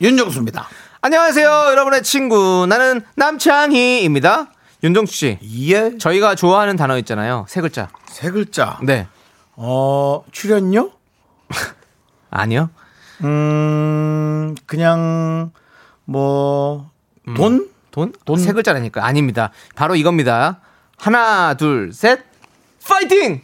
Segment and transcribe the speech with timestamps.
[0.00, 0.66] 윤정수입니다.
[1.00, 2.66] 안녕하세요, 여러분의 친구.
[2.68, 4.48] 나는 남창희입니다.
[4.82, 5.38] 윤정수 씨.
[5.70, 5.96] 예.
[5.98, 7.46] 저희가 좋아하는 단어 있잖아요.
[7.48, 7.88] 세 글자.
[8.06, 8.78] 세 글자.
[8.82, 9.06] 네.
[9.56, 10.90] 어, 출연료?
[12.30, 12.70] 아니요.
[13.22, 15.52] 음, 그냥,
[16.04, 16.90] 뭐,
[17.28, 17.34] 음.
[17.34, 17.70] 돈?
[17.90, 18.12] 돈?
[18.24, 18.38] 돈?
[18.38, 19.04] 세 글자라니까.
[19.06, 19.50] 아닙니다.
[19.76, 20.60] 바로 이겁니다.
[20.98, 22.20] 하나, 둘, 셋.
[22.86, 23.42] 파이팅!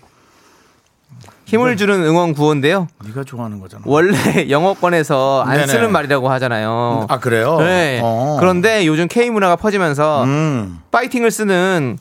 [1.50, 2.86] 힘을 주는 응원 구호인데요.
[3.04, 3.82] 네가 좋아하는 거잖아.
[3.84, 4.12] 원래
[4.48, 5.66] 영어권에서 안 네네.
[5.66, 7.06] 쓰는 말이라고 하잖아요.
[7.08, 7.58] 아, 그래요?
[7.58, 8.00] 네.
[8.02, 8.36] 어.
[8.38, 10.78] 그런데 요즘 K 문화가 퍼지면서 음.
[10.92, 11.98] 파이팅을 쓰는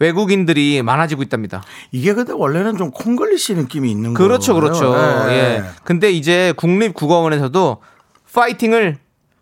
[0.00, 1.62] 외국인들이 많아지고 있답니다.
[1.92, 4.28] 이게 근데 원래는 좀 콩글리시 느낌이 있는 거예요.
[4.28, 4.94] 그렇죠, 그렇죠.
[5.26, 5.32] 네.
[5.32, 5.64] 예.
[5.84, 7.78] 근데 이제 국립국어원에서도
[8.34, 8.98] 파이팅을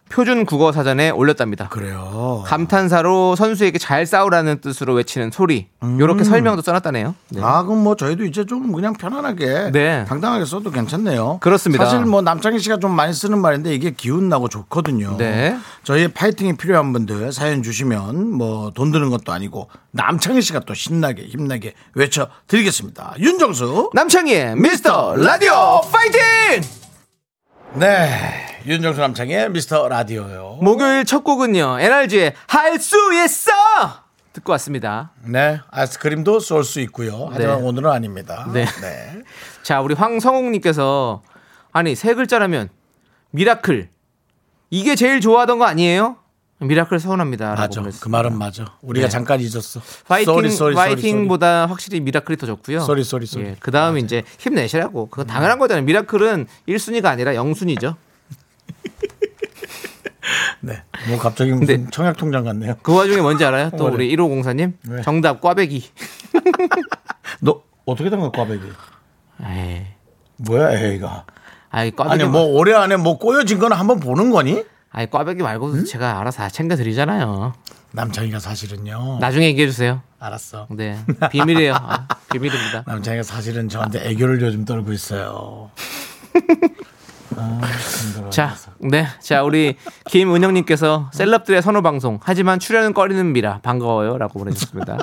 [0.08, 1.68] 표준 국어 사전에 올렸답니다.
[1.68, 2.42] 그래요.
[2.46, 5.68] 감탄사로 선수에게 잘 싸우라는 뜻으로 외치는 소리.
[5.82, 7.14] 요렇게 설명도 써놨다네요.
[7.30, 7.40] 네.
[7.40, 7.44] 음.
[7.44, 10.04] 아, 그럼 뭐 저희도 이제 좀 그냥 편안하게 네.
[10.06, 11.38] 당당하게 써도 괜찮네요.
[11.40, 11.84] 그렇습니다.
[11.84, 15.16] 사실 뭐 남창희 씨가 좀 많이 쓰는 말인데 이게 기운 나고 좋거든요.
[15.18, 15.56] 네.
[15.84, 21.22] 저희 파이팅이 필요한 분들 사연 주시면 뭐 돈 드는 것도 아니고 남창희 씨가 또 신나게
[21.24, 23.14] 힘나게 외쳐 드리겠습니다.
[23.18, 23.90] 윤정수.
[23.94, 26.62] 남창희의 미스터 라디오 파이팅!
[27.74, 28.10] 네.
[28.66, 30.58] 윤정수 남창의 미스터 라디오요.
[30.62, 31.78] 목요일 첫 곡은요.
[31.80, 33.52] NRG의 할 수 있어!
[34.32, 35.12] 듣고 왔습니다.
[35.24, 35.60] 네.
[35.70, 37.28] 아이스크림도 쏠 수 있고요.
[37.32, 37.66] 하지만 네.
[37.66, 38.46] 오늘은 아닙니다.
[38.52, 38.64] 네.
[39.62, 41.22] 자, 우리 황성욱님께서
[41.72, 42.68] 아니 세 글자라면
[43.30, 43.90] miracle
[44.70, 46.16] 이게 제일 좋아하던 거 아니에요?
[46.60, 47.54] miracle 서운합니다.
[47.54, 47.82] 맞아.
[48.00, 48.64] 그 말은 맞아.
[48.82, 49.10] 우리가 네.
[49.10, 49.80] 잠깐 잊었어.
[50.08, 52.80] 파이팅 sorry, sorry, 파이팅보다 확실히 miracle이 더 좋고요.
[52.80, 53.44] sorry, sorry, sorry.
[53.44, 55.06] 예, 그 다음에 이제 힘내시라고.
[55.08, 55.84] 그거 당연한 거잖아요.
[55.84, 57.94] miracle은 1순위가 아니라 0순위죠.
[60.60, 60.82] 네.
[61.08, 62.74] 뭐 갑자기 무슨 청약 통장 같네요.
[62.82, 63.70] 그 와중에 뭔지 알아요?
[63.78, 63.86] 또?
[63.86, 65.02] 우리 1504님 왜?
[65.02, 65.88] 정답 꽈배기.
[67.40, 68.64] 너 어떻게 된 거야, 꽈배기?
[69.44, 69.86] 에이,
[70.38, 71.24] 뭐야, 애가.
[71.70, 72.22] 아이 꽈배기.
[72.22, 74.64] 아니 뭐 올해 안에 뭐 꼬여진 거는 한번 보는 거니?
[74.90, 77.52] 아이 꽈배기 말고 제가 알아서 다 챙겨 드리잖아요.
[77.92, 79.18] 남창이가 사실은요.
[79.20, 80.02] 나중에 얘기해 주세요.
[80.18, 80.66] 알았어.
[80.70, 80.98] 네,
[81.30, 81.74] 비밀이에요.
[81.74, 82.84] 아, 비밀입니다.
[82.86, 85.70] 남창이가 사실은 저한테 애교를 요즘 떨고 있어요.
[87.36, 87.60] 아.
[88.30, 89.06] 자, 네.
[89.20, 89.76] 자, 우리
[90.06, 92.18] 김은영님께서 셀럽들의 선호 방송.
[92.22, 93.60] 하지만 출연은 꺼리는 미라.
[93.62, 94.18] 반가워요.
[94.18, 94.98] 라고 보내주셨습니다.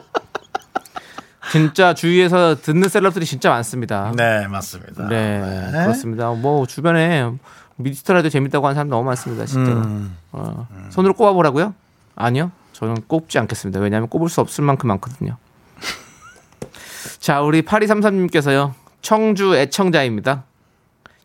[1.52, 4.12] 진짜 주위에서 듣는 셀럽들이 진짜 많습니다.
[4.16, 5.08] 네, 맞습니다.
[5.08, 6.32] 네, 그렇습니다.
[6.32, 7.32] 뭐, 주변에
[7.78, 9.46] 미스터라도 재밌다고 하는 사람 너무 많습니다.
[9.46, 9.72] 진짜.
[9.72, 10.18] 음.
[10.32, 11.74] 어, 손으로 꼽아보라고요?
[12.16, 12.52] 아니요.
[12.74, 13.80] 저는 꼽지 않겠습니다.
[13.80, 15.38] 왜냐하면 꼽을 수 없을 만큼 많거든요.
[17.20, 18.74] 자, 우리 8233님께서요.
[19.02, 20.44] 청주 애청자입니다.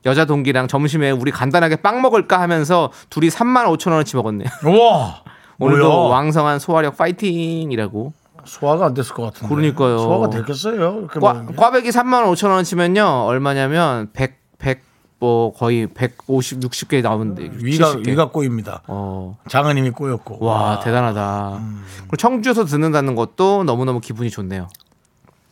[0.06, 4.48] 여자 동기랑 점심에 우리 간단하게 빵 먹을까 하면서 둘이 3만 5천 원어치 먹었네요.
[4.64, 5.22] 우와.
[5.58, 6.10] 오늘도 뭐야?
[6.10, 8.12] 왕성한 소화력 파이팅이라고.
[8.44, 9.54] 소화가 안 됐을 것 같은데.
[9.54, 9.98] 그러니까요.
[9.98, 11.06] 소화가 됐겠어요.
[11.08, 11.20] 게?
[11.20, 13.24] 꽈배기 3만 5천 원어치면요.
[13.26, 14.82] 얼마냐면 100, 100,
[15.20, 17.50] 뭐 거의 150, 60개 나오는데.
[17.62, 18.08] 위가 70개.
[18.08, 18.82] 위가 꼬입니다.
[18.86, 19.38] 어.
[19.48, 20.42] 장은 이미 꼬였고.
[20.44, 21.56] 와, 대단하다.
[21.58, 21.84] 음.
[22.00, 24.68] 그리고 청주에서 듣는다는 것도 너무 너무 기분이 좋네요.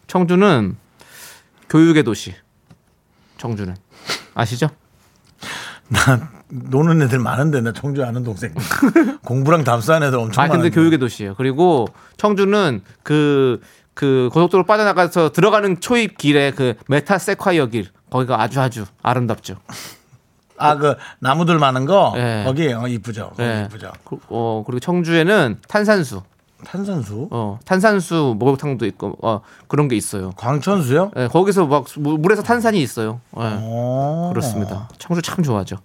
[0.07, 0.75] 청주는
[1.69, 2.35] 교육의 도시.
[3.37, 3.77] 청주는.
[4.35, 4.69] 아시죠?
[5.89, 8.55] 나 노는 애들 많은데 나 청주 아는 동생.
[9.27, 10.71] 공부랑 담수하는 애들 엄청 아, 근데.
[10.71, 11.35] 교육의 도시예요.
[11.35, 11.87] 그리고
[12.17, 13.61] 청주는 그,
[13.93, 17.89] 그 고속도로 빠져나가서 들어가는 초입 길에 그 메타 세콰이어 길.
[18.11, 19.57] 거기가 아주 아주 아름답죠.
[20.61, 22.43] 아, 그 나무들 많은 거 네.
[22.45, 23.29] 거기 어, 이쁘죠.
[23.31, 23.65] 거기 네.
[23.67, 23.93] 이쁘죠.
[24.05, 26.23] 그, 어, 그리고 청주에는 탄산수.
[26.67, 27.29] 탄산수?
[27.31, 30.33] 어, 탄산수 목욕탕도 있고, 어, 그런 게 있어요.
[30.37, 31.13] 광천수요?
[31.17, 33.21] 예, 거기서 막 물- 물에서 탄산이 있어요.
[33.37, 33.41] 예.
[33.43, 34.31] 어.
[34.33, 34.89] 그렇습니다.
[34.99, 35.77] 청주 참 좋아하죠.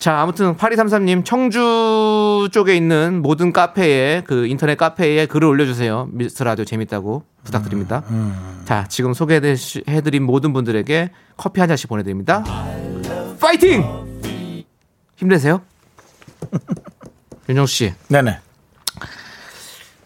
[0.00, 6.08] 자, 아무튼 8233님 청주 쪽에 있는 모든 카페에 그 인터넷 카페에 글을 올려주세요.
[6.12, 8.02] 미스터 라디오 재밌다고 부탁드립니다.
[8.08, 12.42] 음, 자, 지금 소개해드린 모든 분들에게 커피 한 잔씩 보내드립니다.
[13.38, 13.84] 파이팅!
[15.16, 15.60] 힘내세요.
[17.50, 18.38] 윤정수 씨, 네네.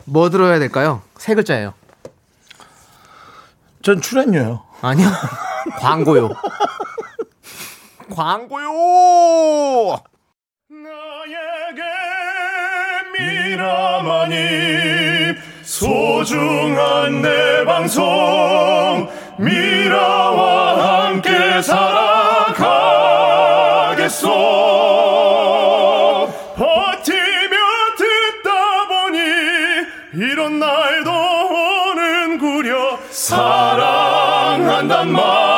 [0.07, 1.03] 뭐 들어야 될까요?
[1.19, 1.73] 세 글자예요.
[3.83, 4.61] 전 출연료요.
[4.83, 5.09] 아니요.
[5.79, 6.31] 광고요.
[8.11, 8.69] 광고요!
[10.69, 11.83] 너에게
[13.19, 18.05] 미라마님 소중한 내 방송
[19.39, 22.69] 미라와 함께 살아가겠소.
[26.57, 27.57] 버티며
[27.97, 29.19] 듣다 보니
[30.13, 31.11] 이런 날도
[31.91, 32.99] 오는구려.
[33.11, 35.54] 사랑한단 말.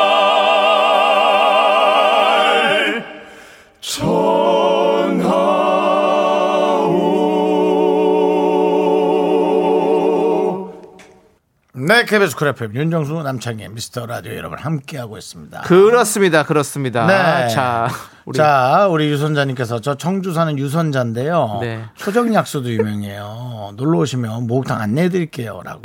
[11.87, 15.61] 네, KBS 쿨 FM 윤정수 남창의 미스터 라디오 여러분 함께하고 있습니다.
[15.61, 16.43] 그렇습니다.
[16.43, 17.07] 그렇습니다.
[17.07, 17.49] 네.
[17.49, 17.87] 자,
[18.25, 21.59] 우리 자, 우리 유선자님께서 저 청주 사는 유선자인데요.
[21.61, 21.85] 네.
[21.95, 23.75] 초정약수도 유명해요.
[23.77, 25.61] 놀러 오시면 목욕탕 안내해 드릴게요.
[25.65, 25.83] 라고.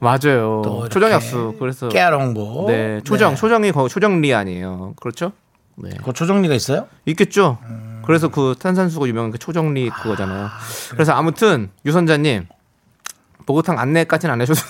[0.00, 0.86] 맞아요.
[0.90, 1.56] 초정약수.
[1.58, 2.64] 그래서 깨알 홍보.
[2.68, 3.32] 네, 초정.
[3.32, 3.36] 네.
[3.36, 4.94] 초정이 거기 초정리 아니에요.
[4.98, 5.32] 그렇죠?
[5.76, 5.90] 네.
[6.02, 6.86] 그 초정리가 있어요?
[7.04, 7.58] 있겠죠.
[8.06, 10.48] 그래서 그 탄산수가 유명한 그 초정리 그거잖아요.
[10.92, 12.46] 그래서 아무튼 유선자님
[13.44, 14.60] 목욕탕 안내까지는 안 해줘도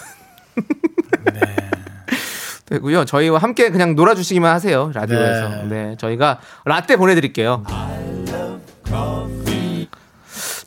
[2.66, 3.04] 되고요.
[3.04, 5.48] 저희와 함께 그냥 놀아주시기만 하세요 라디오에서.
[5.48, 5.64] 네.
[5.68, 7.64] 네, 저희가 라떼 보내드릴게요.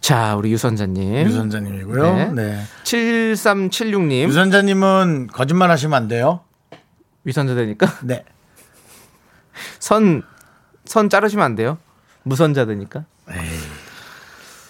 [0.02, 1.26] 자, 우리 유선자님.
[1.26, 2.16] 유선자님이고요.
[2.16, 2.32] 네.
[2.34, 2.62] 네.
[2.84, 4.28] 7376님.
[4.28, 6.42] 유선자님은 거짓말 하시면 안 돼요.
[7.26, 8.24] 유선자 되니까 네.
[9.80, 10.22] 선,
[10.86, 11.80] 선 자르시면 안 돼요.
[12.24, 13.06] 무선자 되니까.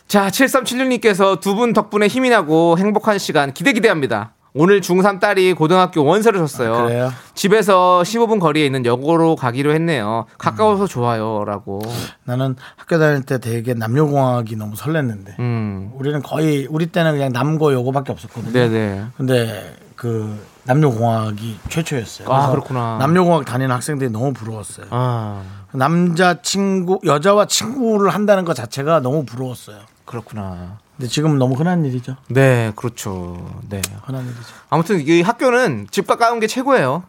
[0.07, 4.34] 자, 7376님께서 두 분 덕분에 힘이 나고 행복한 시간 기대 기대합니다.
[4.57, 7.07] 오늘 중3 딸이 고등학교 원서를 줬어요.
[7.07, 7.11] 아?
[7.33, 10.27] 집에서 15분 거리에 있는 역으로 가기로 했네요.
[10.37, 11.43] 가까워서 좋아요.
[11.45, 11.81] 라고.
[12.23, 15.37] 나는 학교 다닐 때 되게 남녀공학이 너무 설렜는데.
[15.39, 15.91] 음.
[15.95, 18.53] 우리는 거의 우리 때는 그냥 남고 요거밖에 없었거든요.
[18.53, 19.05] 네네.
[19.17, 22.31] 근데 그 남녀공학이 최초였어요.
[22.31, 22.95] 아, 그렇구나.
[22.99, 24.85] 남녀공학 다니는 학생들이 너무 부러웠어요.
[24.89, 25.43] 아,
[25.73, 29.79] 남자 친구 여자와 친구를 한다는 것 자체가 너무 부러웠어요.
[30.05, 30.77] 그렇구나.
[30.97, 32.15] 근데 지금은 너무 흔한 일이죠.
[32.29, 33.61] 네, 그렇죠.
[33.69, 33.81] 네.
[34.05, 34.41] 흔한 일이죠.
[34.69, 37.03] 아무튼 이 학교는 집 가까운 게 최고예요.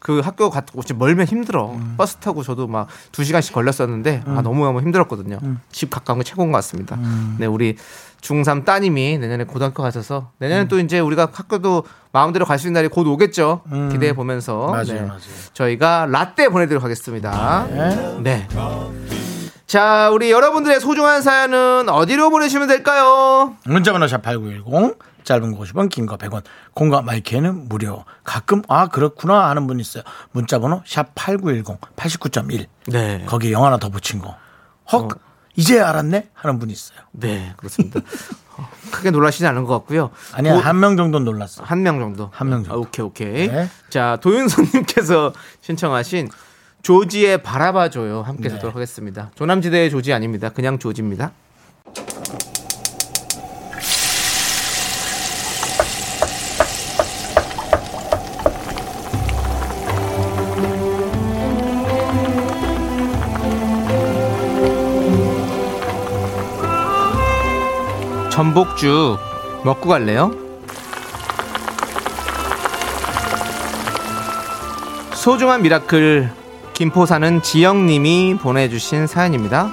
[0.00, 1.70] 그 학교 갔고 집 멀면 힘들어.
[1.70, 1.94] 음.
[1.96, 5.38] 버스 타고 저도 막 두 시간씩 걸렸었는데 아 너무 너무 힘들었거든요.
[5.44, 5.60] 음.
[5.70, 6.98] 집 가까운 게 최고인 것 같습니다.
[7.38, 7.76] 네, 우리
[8.20, 10.34] 중3 따님이 내년에 고등학교 가셔서 음.
[10.38, 13.62] 내년에 또 이제 우리가 학교도 마음대로 갈 수 있는 날이 곧 오겠죠.
[13.92, 14.72] 기대해 보면서 음.
[14.72, 15.20] 맞아요, 네, 맞아요.
[15.54, 17.66] 저희가 라떼 보내드리도록 하겠습니다.
[17.70, 18.18] 네.
[18.22, 18.48] 네.
[19.72, 23.56] 자, 우리 여러분들의 소중한 사연은 어디로 보내시면 될까요?
[23.64, 26.42] 문자번호 샵8910 짧은 거 50원 긴 거 100원
[26.74, 30.02] 공과 마이크는 무료 가끔 아 그렇구나 하는 분 있어요
[30.32, 33.24] 문자번호 샵8910 89.1 네.
[33.26, 35.08] 거기에 영 하나 더 붙인 거헉
[35.56, 38.00] 이제 알았네 하는 분이 있어요 네, 그렇습니다.
[38.58, 40.10] 어, 크게 놀라시지 않은 것 같고요.
[40.34, 42.28] 아니야 한 명 정도는 놀랐어 한 명 정도.
[42.34, 42.74] 한 명 정도.
[42.74, 43.48] 아, 오케이, 오케이.
[43.48, 43.70] 네.
[43.88, 45.32] 자, 도윤선님께서
[45.62, 46.28] 신청하신
[46.82, 48.22] 조지의 바라봐줘요.
[48.22, 48.54] 함께 네.
[48.54, 49.30] 듣도록 하겠습니다.
[49.34, 50.48] 조남지대의 조지 아닙니다.
[50.50, 51.32] 그냥 조지입니다.
[68.30, 69.18] 전복죽
[69.64, 70.32] 먹고 갈래요?
[75.14, 76.41] 소중한 miracle
[76.74, 79.70] 김포 사는 지영님이 보내주신 사연입니다.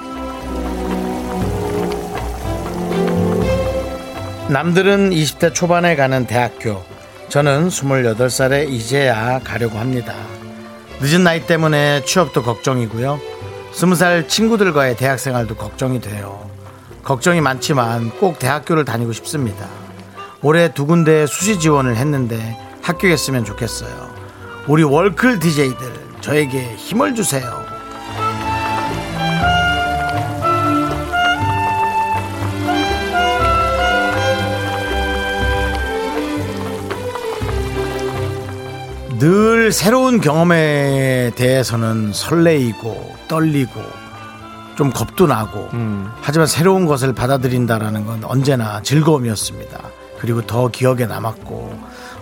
[4.48, 6.82] 남들은 20대 초반에 가는 대학교
[7.28, 10.14] 저는 28살에 이제야 가려고 합니다.
[11.00, 13.20] 늦은 나이 때문에 취업도 걱정이고요.
[13.72, 16.50] 20살 친구들과의 대학 생활도 걱정이 돼요.
[17.02, 19.66] 걱정이 많지만 꼭 대학교를 다니고 싶습니다.
[20.42, 24.10] 올해 두 군데 수시 지원을 했는데 합격했으면 좋겠어요.
[24.66, 27.64] 우리 월클 DJ들 저에게 힘을 주세요
[39.18, 43.82] 늘 새로운 경험에 대해서는 설레이고 떨리고
[44.76, 46.10] 좀 겁도 나고 음.
[46.22, 49.78] 하지만 새로운 것을 받아들인다라는 건 언제나 즐거움이었습니다.
[50.18, 51.78] 그리고 더 기억에 남았고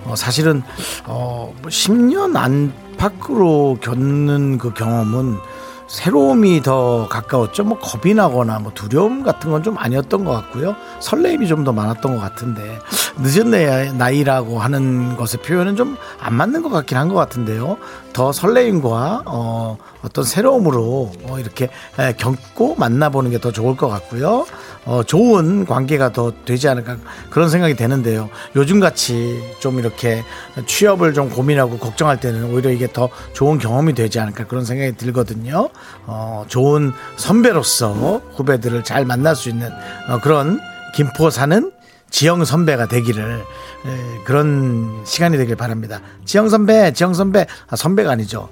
[0.09, 0.63] 어, 사실은
[1.07, 5.39] 어, 뭐 10년 안팎으로 겪는 그 경험은
[5.87, 7.65] 새로움이 더 가까웠죠.
[7.65, 10.77] 뭐 겁이 나거나 뭐 두려움 같은 건 좀 아니었던 것 같고요.
[11.01, 12.79] 설레임이 좀 더 많았던 것 같은데
[13.19, 17.79] 늦은 나이- 나이라고 하는 것의 표현은 좀 안 맞는 것 같긴 한 것 같은데요.
[18.13, 24.45] 더 설레임과 어, 어떤 새로움으로 어, 이렇게 에, 겪고 만나보는 게 더 좋을 것 같고요.
[24.89, 26.97] 어, 좋은 관계가 더 되지 않을까
[27.29, 28.31] 그런 생각이 되는데요.
[28.57, 30.25] 요즘 같이 좀 이렇게
[30.67, 35.69] 취업을 좀 고민하고 걱정할 때는 오히려 이게 더 좋은 경험이 되지 않을까 그런 생각이 들거든요.
[36.07, 39.69] 어, 좋은 선배로서 후배들을 잘 만날 수 있는
[40.09, 40.59] 어, 그런
[40.95, 41.71] 김포 사는
[42.11, 43.45] 지영 선배가 되기를
[43.85, 46.01] 에, 그런 시간이 되길 바랍니다.
[46.25, 48.49] 지영 선배, 지영 선배, 아, 선배가 아니죠.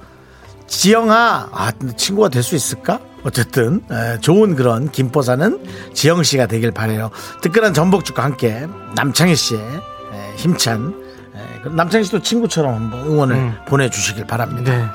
[0.66, 3.00] 지영아, 아, 친구가 될 수 있을까?
[3.26, 5.59] 어쨌든 에, 좋은 그런 김포 사는
[5.92, 7.11] 지영 씨가 되길 바래요.
[7.42, 10.95] 뜨끈한 전복죽과 함께 남창희 씨의 에, 힘찬
[11.35, 13.56] 에, 남창희 씨도 친구처럼 한번 응원을 음.
[13.66, 14.73] 보내주시길 바랍니다.
[14.73, 14.87] 네.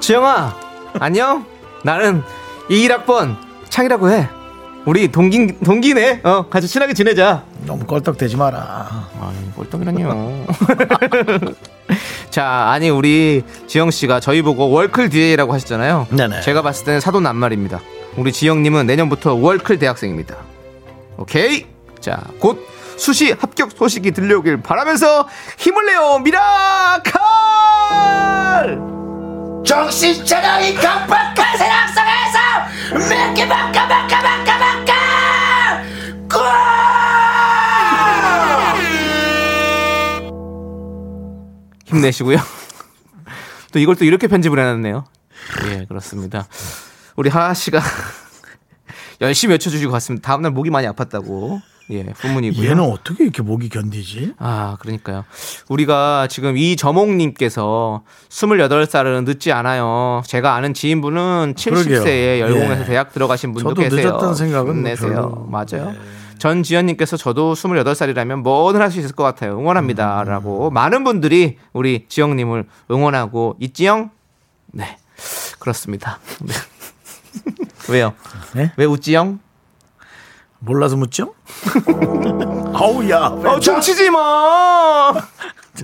[0.00, 0.56] 지영아,
[0.98, 1.46] 안녕?
[1.84, 2.22] 나는
[2.68, 3.36] 21학번
[3.68, 4.28] 창이라고 해.
[4.86, 6.20] 우리 동기, 동기네.
[6.22, 7.44] 어, 같이 친하게 지내자.
[7.66, 9.08] 너무 껄떡대지 마라.
[9.20, 10.46] 아니, 꼴떡이라니요.
[12.30, 16.06] 자, 아니, 우리 지영 씨가 저희 보고 월클 DJ라고 하셨잖아요.
[16.10, 16.40] 네네.
[16.40, 17.80] 제가 봤을 때는 사돈 남 말입니다.
[18.16, 20.36] 우리 지영 님은 내년부터 월클 대학생입니다.
[21.18, 21.66] 오케이?
[22.00, 27.20] 자, 곧 수시 합격 소식이 들려오길 바라면서 힘을 내요, miracle!
[29.64, 34.94] 정신 차려 이 각박한 세상 속에서 몇개 막까 막까 막까 막까
[41.86, 42.38] 힘내시고요.
[43.72, 45.04] 또 이걸 또 이렇게 편집을 해놨네요.
[45.66, 46.46] 예, 그렇습니다.
[47.16, 47.80] 우리 하하 씨가
[49.20, 50.28] 열심히 외쳐주시고 갔습니다.
[50.28, 51.60] 다음날 목이 많이 아팠다고.
[51.92, 52.68] 예, 후문이고요.
[52.70, 54.34] 얘는 어떻게 이렇게 목이 견디지?
[54.38, 55.24] 아, 그러니까요.
[55.68, 60.22] 우리가 지금 이저몽님께서 28살은 늦지 않아요.
[60.26, 62.40] 제가 아는 지인분은 70세에 그러게요.
[62.40, 62.86] 열공해서 예.
[62.86, 64.10] 대학 들어가신 분도 저도 계세요.
[64.12, 65.10] 늦었다는 생각은 힘내세요.
[65.12, 65.46] 별로.
[65.50, 65.90] 맞아요.
[65.92, 65.98] 네.
[66.38, 69.58] 전지현님께서 저도 28살이라면 뭐든 할 수 있을 것 같아요.
[69.58, 70.22] 응원합니다.
[70.22, 70.28] 음.
[70.28, 74.10] 라고 많은 분들이 우리 지영님을 응원하고 있지영?
[74.72, 74.96] 네.
[75.58, 76.18] 그렇습니다.
[76.40, 76.54] 네.
[77.90, 78.14] 왜요?
[78.54, 78.72] 네?
[78.76, 79.38] 왜 웃지영?
[80.60, 81.34] 몰라서 묻죠?
[82.74, 83.18] 아우야.
[83.26, 85.12] 어, 종치지 마!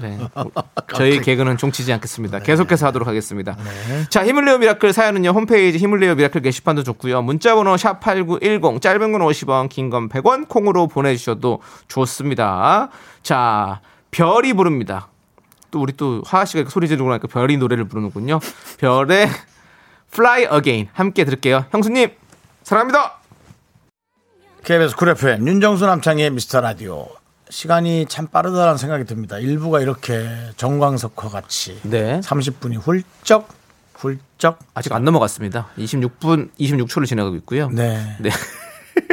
[0.01, 0.19] 네.
[0.95, 2.41] 저희 개그는 종치지 않겠습니다.
[2.41, 3.57] 계속해서 하도록 하겠습니다.
[4.11, 7.23] 자, 힘을 내요 miracle 사연은요, 홈페이지 힘을 내요 miracle 게시판도 좋고요.
[7.23, 12.91] 문자 번호 샵 8910, 짧은 건 50원, 긴 건 100원, 콩으로 보내 주셔도 좋습니다.
[13.23, 13.81] 자,
[14.11, 15.09] 별이 부릅니다.
[15.71, 18.41] 또 우리 또 하하 씨가 이렇게 소리 지르고 나니까 별이 노래를 부르는군요.
[18.79, 19.29] 별의
[20.13, 20.89] Fly Again.
[20.93, 21.65] 함께 들을게요.
[21.71, 22.11] 형수님,
[22.63, 23.16] 사랑합니다!
[24.67, 27.07] KBS 쿨 FM 윤정수 남창의 미스터 라디오
[27.51, 29.39] 시간이 참 빠르다는 생각이 듭니다.
[29.39, 32.19] 일부가 이렇게 정광석화 같이 네.
[32.19, 33.47] 30분이 훌쩍
[33.95, 35.69] 훌쩍 아직 안 넘어갔습니다.
[35.79, 37.69] 26분 26초를 지나가고 있고요.
[37.71, 38.17] 네.
[38.19, 38.31] 네.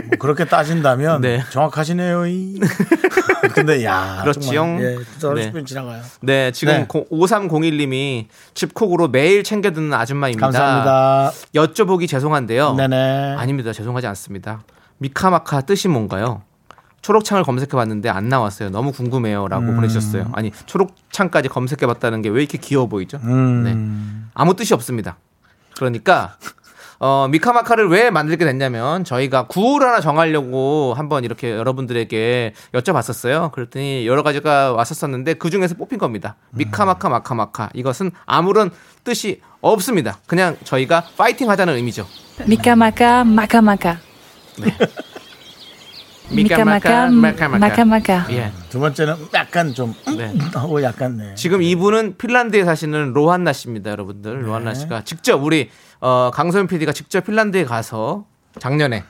[0.05, 1.43] 뭐 그렇게 따진다면 네.
[1.51, 2.25] 정확하시네요.
[2.25, 2.59] 이.
[3.53, 4.79] 근데 야 그렇지요.
[4.81, 5.51] 예, 진짜 네.
[5.51, 6.01] 30분 지나가요.
[6.21, 6.87] 네, 지금 네.
[6.87, 10.47] 5301님이 집콕으로 매일 챙겨 듣는 아줌마입니다.
[10.47, 11.31] 감사합니다.
[11.53, 12.73] 여쭤보기 죄송한데요.
[12.73, 13.35] 네네.
[13.37, 13.71] 아닙니다.
[13.71, 14.63] 죄송하지 않습니다.
[15.03, 16.41] 미카마카 뜻이 뭔가요?
[17.01, 18.69] 초록창을 검색해 봤는데 안 나왔어요.
[18.69, 19.75] 너무 궁금해요라고 음.
[19.75, 20.31] 보내주셨어요.
[20.33, 23.19] 아니, 초록창까지 검색해 봤다는 게 왜 이렇게 귀여워 보이죠?
[23.23, 23.63] 음.
[23.63, 24.29] 네.
[24.33, 25.17] 아무 뜻이 없습니다.
[25.75, 26.37] 그러니까
[26.99, 33.51] 어, 미카마카를 왜 만들게 됐냐면 저희가 구호를 하나 정하려고 한번 이렇게 여러분들에게 여쭤봤었어요.
[33.51, 36.37] 그랬더니 여러 가지가 왔었었는데 그 중에서 뽑힌 겁니다.
[36.51, 38.71] 미카마카 마카마카 이것은 아무런
[39.03, 40.19] 뜻이 없습니다.
[40.27, 42.07] 그냥 저희가 파이팅 하자는 의미죠.
[42.47, 43.97] 미카마카 마카마카
[46.31, 48.51] 미카마카 마카마카 예.
[48.69, 50.33] 두 번째는 약간 좀 음, 네.
[50.53, 51.35] 하고 약간 네.
[51.35, 54.37] 지금 이분은 핀란드에 사시는 로한나 씨입니다, 여러분들.
[54.41, 54.45] 네.
[54.47, 55.69] 로한나 씨가 직접 우리
[55.99, 58.25] 어, 강소연 PD가 직접 핀란드에 가서
[58.59, 59.03] 작년에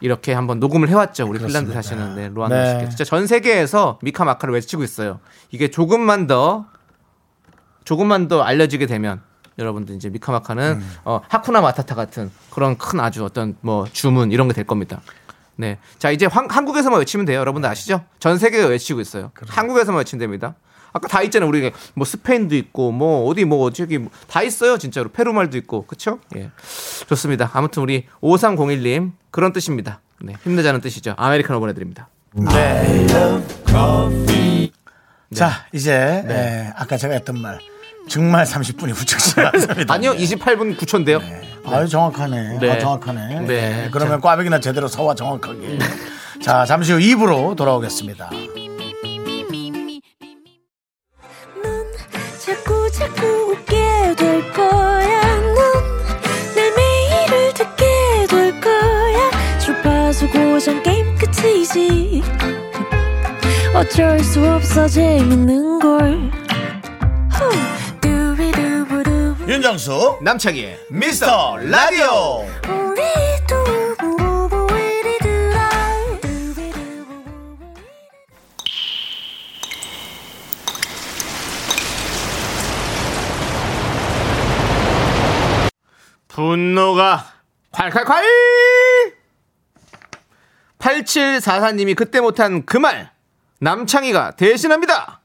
[0.00, 1.26] 이렇게 한번 녹음을 해왔죠.
[1.26, 1.82] 우리 핀란드 그렇습니다.
[1.82, 2.70] 사시는 네, 로한나 네.
[2.70, 5.20] 씨께 진짜 전 세계에서 미카마카를 외치고 있어요.
[5.50, 6.66] 이게 조금만 더
[7.84, 9.20] 조금만 더 알려지게 되면
[9.58, 10.92] 여러분들 이제 미카마카는 음.
[11.04, 15.00] 어, 하쿠나 마타타 같은 그런 큰 아주 어떤 뭐 주문 이런 게 될 겁니다.
[15.56, 15.78] 네.
[15.98, 17.38] 자, 이제 황- 한국에서만 외치면 돼요.
[17.40, 18.04] 여러분들 아시죠?
[18.18, 19.30] 전 세계가 외치고 있어요.
[19.48, 20.54] 한국에서만 외치면 됩니다.
[20.92, 21.48] 아까 다 있잖아요.
[21.48, 24.78] 우리 뭐 스페인도 있고 뭐 어디 뭐 저기 뭐 다 있어요.
[24.78, 25.86] 진짜로 페루말도 있고.
[25.86, 26.20] 그렇죠?
[26.36, 26.50] 예.
[27.08, 27.50] 좋습니다.
[27.52, 30.00] 아무튼 우리 5301 님 그런 뜻입니다.
[30.22, 30.34] 네.
[30.44, 31.14] 힘내자는 뜻이죠.
[31.16, 32.08] 아메리카노 보내 드립니다.
[32.34, 33.06] 네.
[35.34, 35.92] 자 이제
[36.28, 37.58] 예, 아까 제가 했던 말
[38.08, 39.94] 정말 30분이 훌쩍 지나갔습니다.
[39.94, 40.12] 아니요.
[40.14, 41.20] 28분 9초인데요.
[41.66, 42.58] 아유 정확하네.
[42.60, 42.70] 네.
[42.70, 43.40] 아, 정확하네.
[43.40, 43.46] 네.
[43.46, 45.78] 네, 그러면 꽈배기나 제대로 서와 정확하게.
[46.42, 48.30] 자 잠시 후 2부로 돌아오겠습니다.
[51.62, 51.86] 넌
[52.44, 55.40] 자꾸 자꾸 웃게 될 거야.
[55.40, 59.30] 넌내 매일을 듣게 될 거야.
[59.58, 62.22] 주파수 고정 게임 끝이지.
[63.74, 66.30] 어쩔 수 없어 재밌는 걸.
[69.46, 72.44] 윤정수 남창희의 미스터 라디오.
[86.28, 87.24] 분노가
[87.72, 89.14] 콸콸콸!
[90.78, 93.10] 8744님이 그때 못한 그 말
[93.60, 95.20] 남창희가 대신합니다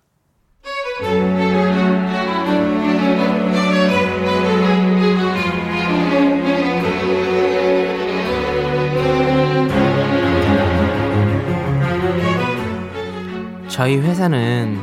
[13.79, 14.77] 저희 회사는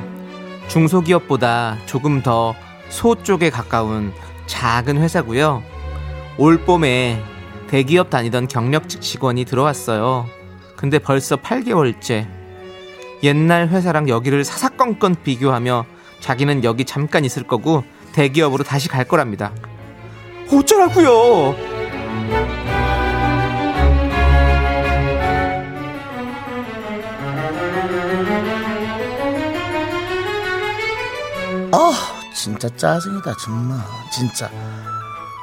[0.68, 2.54] 중소기업보다 조금 더
[2.88, 4.10] 소 쪽에 가까운
[4.46, 5.62] 작은 회사고요.
[6.38, 7.22] 올 봄에
[7.68, 10.26] 대기업 다니던 경력직 직원이 들어왔어요.
[10.76, 12.26] 근데 벌써 8개월째.
[13.22, 15.84] 옛날 회사랑 여기를 사사건건 비교하며
[16.20, 17.84] 자기는 여기 잠깐 있을 거고
[18.14, 19.52] 대기업으로 다시 갈 거랍니다.
[20.50, 21.54] 어쩌라고요?
[31.76, 31.92] 아
[32.34, 33.78] 진짜 짜증이다 정말
[34.10, 34.50] 진짜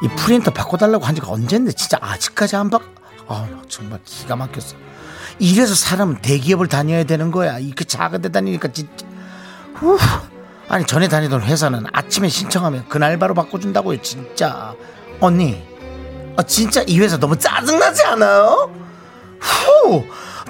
[0.02, 2.80] 이 프린터 바꿔달라고 한 지가 언젠데 진짜 아직까지 안 바.
[3.28, 4.76] 아 정말 기가 막혔어.
[5.38, 7.60] 이래서 사람은 대기업을 다녀야 되는 거야.
[7.60, 9.06] 이그 작은 데 다니니까 진짜.
[9.76, 9.98] 후.
[10.68, 14.02] 아니 전에 다니던 회사는 아침에 신청하면 그날 바로 바꿔준다고요.
[14.02, 14.74] 진짜
[15.20, 15.64] 언니.
[16.36, 18.74] 아 진짜 이 회사 너무 짜증나지 않아요?
[19.40, 20.04] 후.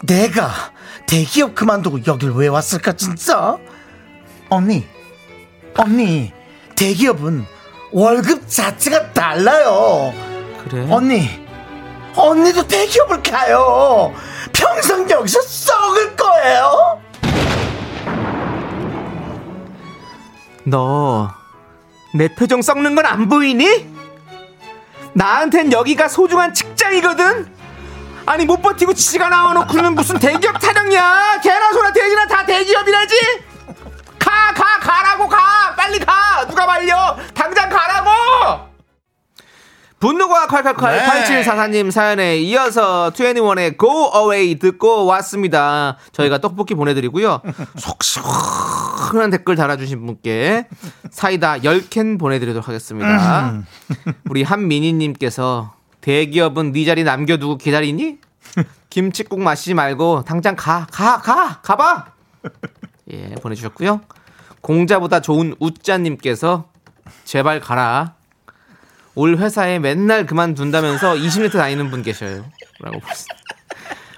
[0.04, 0.50] 내가
[1.06, 3.58] 대기업 그만두고 여길 왜 왔을까 진짜?
[4.50, 4.93] 언니.
[5.78, 6.32] 언니
[6.76, 7.46] 대기업은
[7.92, 10.14] 월급 자체가 달라요
[10.64, 10.88] 그래?
[10.90, 11.30] 언니
[12.16, 14.14] 언니도 대기업을 가요
[14.54, 17.02] 평생 여기서 썩을 거예요
[20.66, 21.44] 너
[22.16, 23.92] 내 표정 썩는 건 안 보이니?
[25.14, 27.52] 나한텐 여기가 소중한 직장이거든.
[28.26, 31.42] 아니 못 버티고 지가 나와놓고는 무슨 대기업 타령이야?
[31.44, 33.16] 개나 소나 돼지나 다 대기업이라지?
[34.24, 38.72] 가 가 가라고 가 빨리 가 누가 말려 당장 가라고.
[40.00, 41.06] 분노가 콸콸콸 네.
[41.46, 45.98] 8744님 사연에 이어서 21의 Go Away 듣고 왔습니다.
[46.12, 47.40] 저희가 떡볶이 보내드리고요.
[47.80, 50.68] 속 시원한 댓글 달아주신 분께
[51.10, 53.62] 사이다 10캔 보내드리도록 하겠습니다.
[54.30, 58.18] 우리 한민희님께서 대기업은 네 자리 남겨두고 기다리니?
[58.90, 62.06] 김치국 마시지 말고 당장 가, 가, 가, 가봐!
[63.14, 64.02] 예, 보내주셨고요.
[64.62, 66.70] 공자보다 좋은 우짜님께서
[67.26, 68.16] 제발 가라.
[69.16, 72.46] 올 회사에 맨날 그만둔다면서 20년 다니는 분 계셔요.
[72.80, 73.44] 라고 보냈습니다.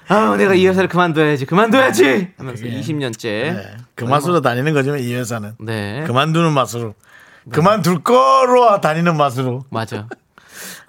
[0.08, 2.28] 아, 내가 이 회사를 그만둬야지, 그만둬야지!
[2.38, 3.22] 하면서 20년째.
[3.22, 6.04] 네, 그 맛으로 다니는 거지만 이 회사는 네.
[6.06, 6.94] 그만두는 맛으로
[7.50, 10.06] 그만둘 거로 다니는 맛으로 맞아.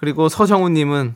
[0.00, 1.14] 그리고 서정우님은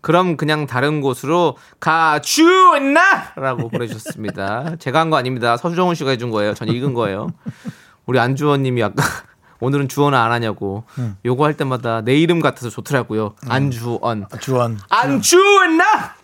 [0.00, 4.76] 그럼 그냥 다른 곳으로 가주나 라고 보내주셨습니다.
[4.80, 5.56] 제가 한 거 아닙니다.
[5.56, 6.54] 서정우 씨가 해준 거예요.
[6.54, 7.28] 전 읽은 거예요.
[8.06, 9.02] 우리 안주원 님이 아까
[9.60, 10.84] 오늘은 주원을 안 하냐고
[11.24, 13.34] 요거 할 때마다 내 이름 같아서 좋더라고요.
[13.46, 14.26] 안주원.
[14.40, 16.14] 주원 안주나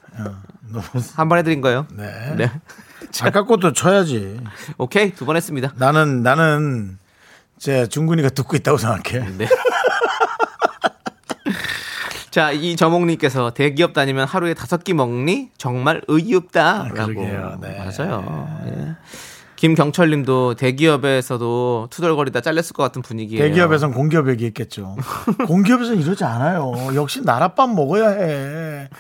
[0.69, 0.85] 너무
[1.17, 1.87] 한번 해드린 거예요.
[1.93, 2.35] 네.
[2.37, 2.51] 네.
[3.23, 4.41] 아까 것도 쳐야지
[4.79, 5.73] 오케이 두 번 했습니다.
[5.77, 6.99] 나는 나는
[7.59, 9.47] 제 중근이가 듣고 있다고 생각해 네.
[12.37, 15.49] 자, 이 저목님께서 대기업 다니면 하루에 다섯 끼 먹니?
[15.57, 16.91] 정말 의의 없다.
[16.95, 17.15] 라고.
[17.15, 17.59] 그러게요.
[17.63, 17.79] 네.
[17.79, 18.61] 맞아요.
[18.67, 18.95] 예.
[19.57, 23.43] 김경철님도 대기업에서도 투덜거리다 잘렸을 것 같은 분위기예요.
[23.43, 24.97] 대기업에선 공기업 얘기했겠죠.
[25.49, 26.75] 공기업에선 이러지 않아요.
[26.95, 28.91] 역시 나랏밥 먹어야 해.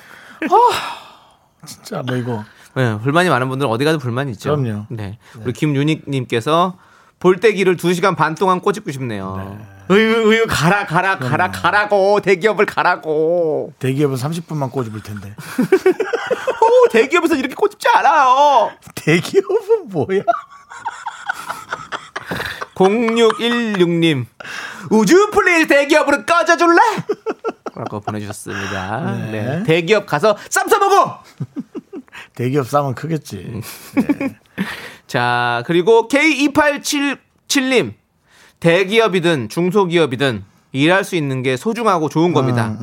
[0.40, 2.42] 아, 진짜 뭐 이거
[2.74, 4.56] 네, 불만이 많은 분들은 어디 가도 불만이 있죠.
[4.56, 4.86] 그럼요.
[4.88, 5.18] 네.
[5.44, 6.78] 우리 김윤익님께서
[7.18, 9.58] 볼때기를 2시간 반 동안 꼬집고 싶네요.
[9.90, 12.20] 으유, 으유, 가라, 가라, 가라, 가라고.
[12.20, 13.72] 대기업을 가라고.
[13.78, 15.34] 대기업은 30분만 꼬집을 텐데.
[16.60, 18.72] 오, 대기업에서 이렇게 꼬집지 않아요.
[18.96, 20.22] 대기업은 뭐야?
[22.74, 24.26] 0616님
[24.90, 26.78] 우주 플레이 대기업으로 꺼져줄래?
[27.74, 29.00] 라고 보내주셨습니다.
[29.30, 29.62] 네.
[29.64, 31.22] 대기업 가서 쌈 싸먹어!
[32.34, 33.62] 대기업 싸면 크겠지.
[35.20, 37.94] 자, 그리고 K2877님
[38.60, 42.76] 대기업이든 중소기업이든 일할 수 있는 게 소중하고 좋은 겁니다.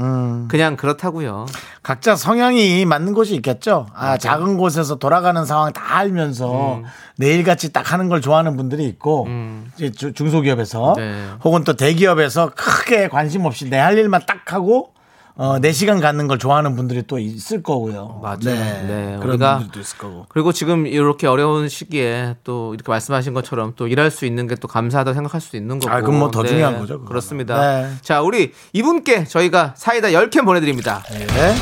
[0.49, 1.45] 그냥 그렇다고요.
[1.83, 3.85] 각자 성향이 맞는 곳이 있겠죠.
[3.93, 6.83] 아, 작은 곳에서 돌아가는 상황 다 알면서 음.
[7.17, 9.27] 내일같이 딱 하는 걸 좋아하는 분들이 있고,
[9.75, 11.23] 이제 주- 중소기업에서 네.
[11.43, 14.92] 혹은 또 대기업에서 크게 관심 없이 내 할 일만 딱 하고
[15.35, 18.19] 어, 4시간 갖는 걸 좋아하는 분들이 또 있을 거고요.
[18.21, 18.37] 맞아요.
[18.41, 18.53] 네.
[18.87, 20.25] 네, 그런 우리가- 분들도 있을 거고.
[20.29, 24.67] 그리고 지금 이렇게 어려운 시기에 또 이렇게 말씀하신 것처럼 또 일할 수 있는 게 또
[24.67, 25.91] 감사하다고 생각할 수도 있는 거고.
[25.91, 27.05] 아, 그건 뭐더 중요한 거죠, 그거는.
[27.07, 27.59] 그렇습니다.
[27.81, 27.93] 네.
[28.01, 31.03] 자, 우리 이분께 저희가 사이다 10캔 보내드립니다.
[31.11, 31.25] 네.
[31.25, 31.55] 네,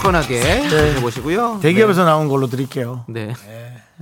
[0.00, 1.60] 시원하게 드셔보시고요.
[1.62, 3.04] 대기업에서 나온 걸로 드릴게요.
[3.08, 3.32] 네.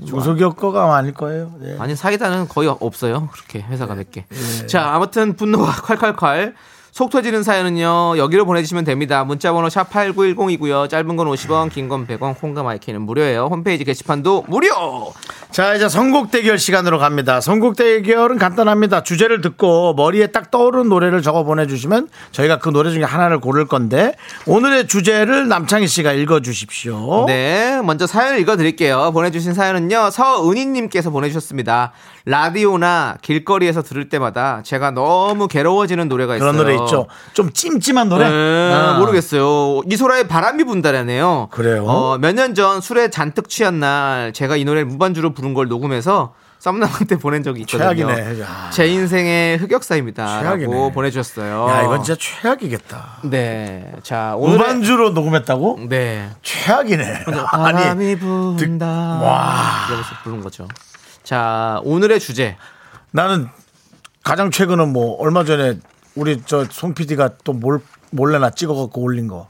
[0.06, 1.52] 중소기업 거가 아닐 거예요.
[1.60, 1.76] 네.
[1.78, 3.28] 아니 사이다는 거의 없어요.
[3.32, 4.24] 그렇게 회사가 몇 개.
[4.66, 5.70] 자 아무튼 분노가
[6.16, 6.52] 콸콸콸
[6.96, 9.22] 속 터지는 사연은요 여기로 보내주시면 됩니다.
[9.22, 10.88] 문자번호 샵 #8910이고요.
[10.88, 13.48] 짧은 건 50원, 긴 건 100원, 콩과 마이크는 무료예요.
[13.50, 15.12] 홈페이지 게시판도 무료.
[15.50, 17.42] 자, 이제 선곡 대결 시간으로 갑니다.
[17.42, 19.02] 선곡 대결은 간단합니다.
[19.02, 24.14] 주제를 듣고 머리에 딱 떠오르는 노래를 적어 보내주시면 저희가 그 노래 중에 하나를 고를 건데
[24.46, 27.26] 오늘의 주제를 남창희 씨가 읽어 주십시오.
[27.26, 29.10] 네, 먼저 사연을 읽어드릴게요.
[29.12, 31.92] 보내주신 사연은요, 서은희님께서 보내주셨습니다.
[32.24, 36.52] 라디오나 길거리에서 들을 때마다 제가 너무 괴로워지는 노래가 있어요.
[36.52, 36.85] 그런 노래 있죠.
[37.32, 38.28] 좀 찜찜한 노래?
[38.28, 38.98] 네, 아.
[38.98, 39.82] 모르겠어요.
[39.90, 41.48] 이소라의 바람이 분다라네요.
[41.50, 41.84] 그래요?
[41.86, 46.34] 어, 몇 년 전 술에 잔뜩 취한 날 제가 이 노래를 무반주로 부른 걸 녹음해서
[46.58, 48.06] 썸남한테 보낸 적이 있거든요.
[48.08, 48.40] 최악이네.
[48.40, 48.70] 야.
[48.72, 50.40] 제 인생의 흑역사입니다.
[50.42, 50.92] 최악이네.
[50.92, 51.66] 보내주셨어요.
[51.68, 53.18] 야, 이건 진짜 최악이겠다.
[53.24, 53.92] 네.
[54.02, 54.56] 자, 오늘.
[54.58, 55.80] 무반주로 녹음했다고?
[55.88, 56.30] 네.
[56.42, 57.24] 최악이네.
[57.52, 58.86] 바람이 분다.
[58.86, 59.84] 와.
[59.88, 60.66] 이러면서 부른 거죠.
[61.22, 62.56] 자, 오늘의 주제.
[63.10, 63.48] 나는
[64.24, 65.78] 가장 최근은 뭐 얼마 전에
[66.16, 69.48] 우리 저 송 PD가 또 몰, 몰래 나 찍어갖고 올린 거.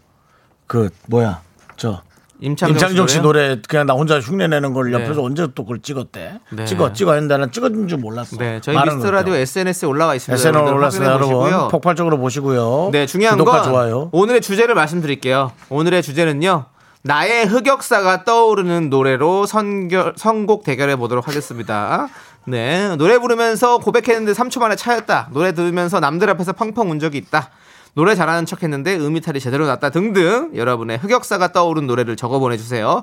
[0.67, 1.41] 그 뭐야
[1.77, 2.03] 저
[2.41, 3.21] 임창정, 임창정 씨?
[3.21, 4.99] 노래 그냥 나 혼자 흉내 내는 걸 네.
[5.03, 6.41] 옆에서 언제 또 그걸 찍었대.
[6.51, 6.65] 네.
[6.67, 8.37] 찍어 찍어 했는데 나는 찍어준 줄 몰랐어.
[8.37, 10.61] 네, 저희 미스터 라디오 SNS에 올라와 있습니다.
[10.61, 11.69] 올랐어요, 확인해 여러분.
[11.71, 12.91] 폭발적으로 보시고요.
[12.93, 14.11] 네, 중요한 건 좋아요.
[14.13, 15.53] 오늘의 주제를 말씀드릴게요.
[15.71, 16.67] 오늘의 주제는요.
[17.03, 22.09] 나의 흑역사가 떠오르는 노래로 선결, 선곡 대결해 보도록 하겠습니다.
[22.47, 25.31] 네, 노래 부르면서 고백했는데 3초 만에 차였다.
[25.33, 27.51] 노래 들으면서 남들 앞에서 펑펑 운 적이 있다.
[27.95, 33.03] 노래 잘하는 척 했는데 음이탈이 제대로 났다 등등 여러분의 흑역사가 떠오른 노래를 적어 보내주세요.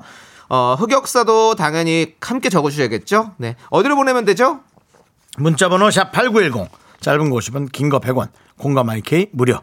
[0.49, 3.31] 어, 흑역사도 당연히 함께 적어주셔야겠죠?
[3.37, 3.55] 네.
[3.69, 4.59] 어디로 보내면 되죠?
[5.37, 6.67] 문자번호 샵 #8910
[7.01, 9.59] 짧은 거 50원, 긴 거 100원, 공감 IK 무료.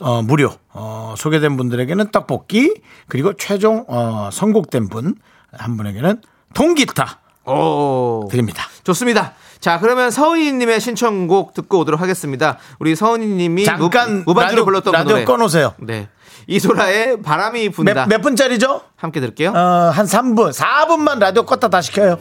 [0.00, 0.50] 어, 무료.
[0.74, 2.74] 어, 소개된 분들에게는 떡볶이
[3.08, 5.14] 그리고 최종 어, 선곡된 분
[5.56, 6.22] 한 분에게는
[6.54, 8.28] 통기타 오.
[8.30, 8.64] 드립니다.
[8.84, 9.34] 좋습니다.
[9.60, 12.58] 자, 그러면 서은이님의 신청곡 듣고 오도록 하겠습니다.
[12.78, 15.24] 우리 서은이님이 잠깐 무, 반주로 불렀던 라디오 노래.
[15.24, 15.74] 꺼놓으세요.
[15.78, 16.08] 네.
[16.48, 17.94] 이소라의 바람이 분다.
[17.94, 18.82] 몇, 몇 분짜리죠?
[18.96, 19.50] 함께 들을게요.
[19.50, 22.18] 어, 한 3분, 4분만 라디오 껐다 다시 켜요.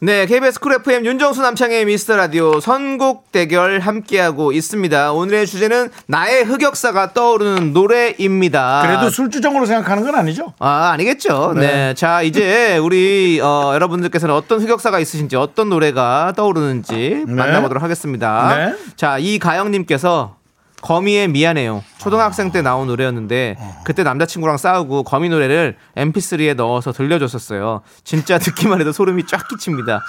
[0.00, 5.12] 네, KBS 쿨 FM 윤정수 남창희의 미스터 라디오 선곡 대결 함께하고 있습니다.
[5.12, 8.82] 오늘의 주제는 나의 흑역사가 떠오르는 노래입니다.
[8.86, 10.54] 그래도 술주정으로 생각하는 건 아니죠?
[10.60, 11.54] 아, 아니겠죠.
[11.56, 11.60] 네.
[11.66, 11.94] 네.
[11.94, 17.34] 자, 이제 우리 어, 여러분들께서는 어떤 흑역사가 있으신지 어떤 노래가 떠오르는지 네.
[17.34, 18.54] 만나보도록 하겠습니다.
[18.56, 18.76] 네.
[18.94, 20.37] 자, 이가영님께서
[20.80, 21.82] 거미의 미안해요.
[21.98, 27.82] 초등학생 때 나온 노래였는데 그때 남자친구랑 싸우고 거미 노래를 MP3에 넣어서 들려줬었어요.
[28.04, 30.00] 진짜 듣기만 해도 소름이 쫙 끼칩니다.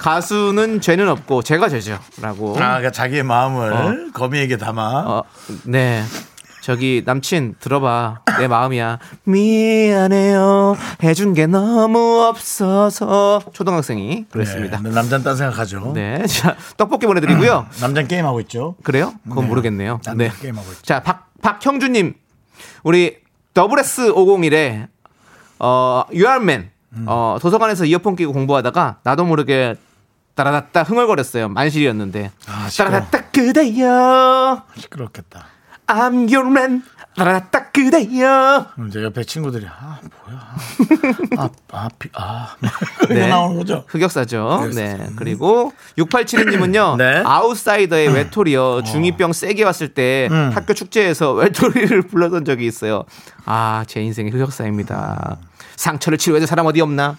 [0.00, 2.52] 가수는 죄는 없고 제가 죄죠.라고.
[2.52, 3.94] 아, 그러니까 자기의 마음을 어.
[4.12, 4.82] 거미에게 담아.
[5.06, 5.22] 어,
[5.64, 6.02] 네.
[6.64, 15.36] 저기 남친 들어봐 내 마음이야 미안해요 해준 게 너무 없어서 초등학생이 그랬습니다 네, 남자는 딴
[15.36, 15.92] 생각하죠.
[15.94, 18.76] 네, 자 떡볶이 보내드리고요 남자는 게임하고 있죠.
[18.82, 19.48] 그래요 그건 네.
[19.50, 20.32] 모르겠네요 난 네.
[20.40, 20.82] 게임하고 있죠.
[20.82, 22.14] 자 박, 박형주님
[22.82, 23.18] 우리
[23.52, 24.88] 더블S 501에
[25.58, 27.04] 어 유알맨 음.
[27.06, 29.74] 어, 도서관에서 이어폰 끼고 공부하다가 나도 모르게
[30.34, 32.68] 따라다따 흥얼거렸어요 만실이었는데 아.
[32.74, 35.53] 따라다따 그대여 시끄럽겠다.
[35.86, 36.82] I'm your man.
[37.16, 38.66] 따라따 그대여.
[38.88, 40.56] 이제 옆에 친구들이 아 뭐야
[41.38, 42.56] 아, 아, 비, 아
[43.04, 43.28] 이거 네.
[43.28, 43.84] 나오는 거죠.
[43.86, 44.70] 흑역사죠.
[44.74, 45.06] 네.
[45.14, 46.96] 그리고 6872님은요.
[46.98, 47.22] 네.
[47.24, 48.82] 아웃사이더의 외톨이요.
[48.82, 50.50] 중2병 세게 왔을 때 음.
[50.52, 53.04] 학교 축제에서 외톨이를 불렀던 적이 있어요.
[53.44, 55.36] 아, 제 인생의 흑역사입니다.
[55.76, 57.16] 상처를 치료해줄 사람 어디 없나?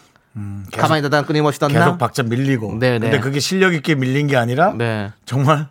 [0.72, 1.86] 계속, 가만히 있다가 끊임없이 떴나?
[1.86, 2.76] 계속 박자 밀리고.
[2.80, 3.00] 네, 네.
[3.00, 5.14] 근데 그게 실력 있게 밀린 게 아니라 네.
[5.26, 5.68] 정말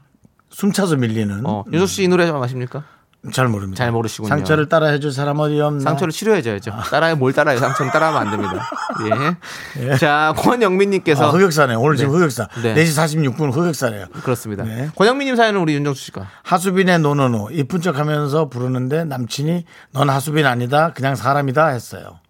[0.55, 1.43] 숨차서 밀리는.
[1.45, 2.85] 어, 윤석 씨이 노래 좀 아십니까?
[3.33, 3.83] 잘 모릅니다.
[3.83, 4.29] 잘 모르시군요.
[4.29, 5.81] 상처를 따라 해줄 사람 어디 없나.
[5.81, 6.73] 상처를 치료해줘야죠.
[6.90, 7.57] 따라해 뭘 따라해?
[7.57, 8.71] 상처는 따라하면 안 됩니다.
[9.81, 9.97] 예.
[9.97, 11.75] 자, 권영민님께서 아, 흑역사네.
[11.75, 12.19] 오늘 지금 네.
[12.19, 12.49] 흑역사.
[12.62, 12.75] 네.
[12.75, 14.07] 4시 46분 흑역사래요.
[14.23, 14.64] 그렇습니다.
[14.64, 14.90] 네.
[14.95, 20.93] 권영민님 사연은 우리 윤정수 씨가 하수빈의 노노노 이쁜 척 하면서 부르는데 남친이 넌 하수빈 아니다
[20.93, 22.21] 그냥 사람이다 했어요.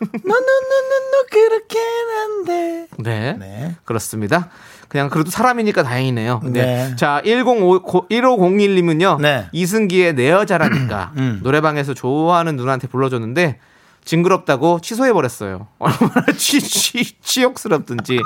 [0.00, 2.86] 너너너너너 그렇게 한데.
[2.98, 3.32] 네.
[3.38, 3.76] 네.
[3.84, 4.48] 그렇습니다.
[4.92, 6.42] 그냥 그래도 사람이니까 다행이네요.
[6.44, 6.50] 네.
[6.90, 6.96] 네.
[6.96, 9.22] 자, 105 1501님은요.
[9.22, 9.46] 네.
[9.50, 11.40] 이승기의 내 여자라니까 음.
[11.42, 13.58] 노래방에서 좋아하는 누나한테 불러줬는데
[14.04, 15.66] 징그럽다고 취소해 버렸어요.
[15.80, 18.20] 얼마나 취, 취, 치욕스럽든지.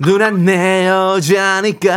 [0.00, 1.92] 누나 내 여자니까.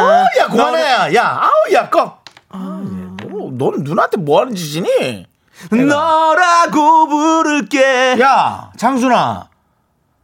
[0.00, 1.16] 어, 야 그만해.
[1.16, 2.20] 야 아우 야 꺼.
[2.50, 5.26] 아, 얘, 너, 너는 누나한테 뭐 하는 짓이니?
[5.72, 8.16] 너라고 부를게.
[8.20, 9.48] 야 장순아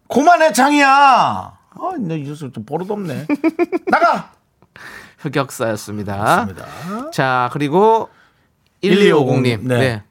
[0.09, 1.56] 그만해 장이야.
[1.79, 3.27] 아, 내 이웃을 좀 버릇없네.
[3.91, 4.33] 나가.
[5.19, 6.17] 흑역사였습니다.
[6.17, 7.11] 맞습니다.
[7.11, 8.09] 자, 그리고
[8.83, 9.61] 1250님.
[9.63, 9.79] 네.
[9.79, 10.03] 네.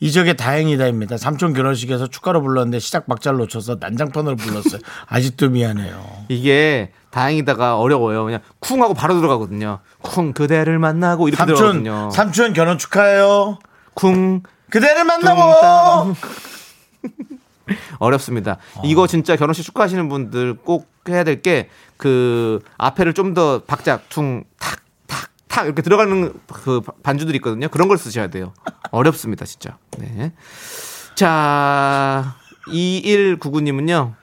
[0.00, 1.16] 이적의 다행이다입니다.
[1.16, 4.80] 삼촌 결혼식에서 축가로 불렀는데 시작 박자를 놓쳐서 난장판으로 불렀어요.
[5.08, 6.04] 아직도 미안해요.
[6.28, 8.24] 이게 다행이다가 어려워요.
[8.24, 9.78] 그냥 쿵 하고 바로 들어가거든요.
[10.02, 12.10] 쿵 그대를 만나고 이렇게 삼촌, 들어가거든요.
[12.10, 13.58] 삼촌 결혼 축하해요.
[13.94, 16.14] 쿵 그대를 만나고.
[17.66, 17.76] 뚱땅.
[17.98, 18.58] 어렵습니다.
[18.84, 24.80] 이거 진짜 결혼식 축하하시는 분들 꼭 해야 될 게 그 앞에를 좀 더 박자 퉁탁
[25.06, 27.68] 탁 탁 이렇게 들어가는 그 반주들이 있거든요.
[27.68, 28.52] 그런 걸 쓰셔야 돼요.
[28.90, 29.78] 어렵습니다, 진짜.
[29.98, 30.32] 네.
[31.14, 32.36] 자,
[32.68, 34.14] 2199님은요.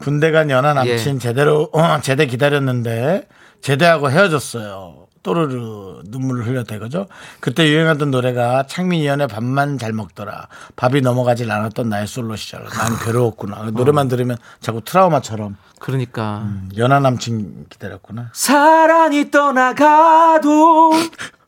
[0.00, 1.18] 군대 간 연하 남친 예.
[1.18, 3.26] 제대로 어, 제대 기다렸는데
[3.62, 5.06] 제대하고 헤어졌어요.
[5.28, 7.06] 또르르 눈물을 흘렸대거죠.
[7.40, 10.48] 그때 유행하던 노래가 창민이 연의 밥만 잘 먹더라.
[10.76, 12.64] 밥이 넘어가질 않았던 나의 솔로 시절.
[12.64, 13.70] 난 괴로웠구나.
[13.72, 18.30] 노래만 들으면 자꾸 트라우마처럼 그러니까 연하 남친 기다렸구나.
[18.32, 20.92] 사랑이 떠나가도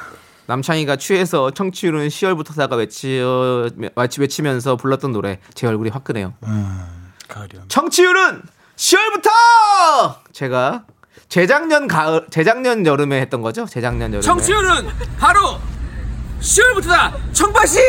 [0.48, 3.22] 남창희가 취해서 청취율은 10월부터 사가 외치,
[3.96, 6.34] 외치, 외치면서 불렀던 노래 제 얼굴이 화끈해요.
[7.28, 7.68] 가을이 오면.
[7.70, 8.42] 청취율은
[8.76, 9.30] 10월부터
[10.34, 10.86] 제가
[11.30, 13.66] 재작년 가을 재작년 여름에 했던 거죠?
[13.66, 14.88] 재작년 여름에 청취율은
[15.20, 15.60] 바로
[16.41, 17.80] 10월부터다 청바시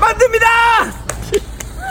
[0.00, 0.46] 만듭니다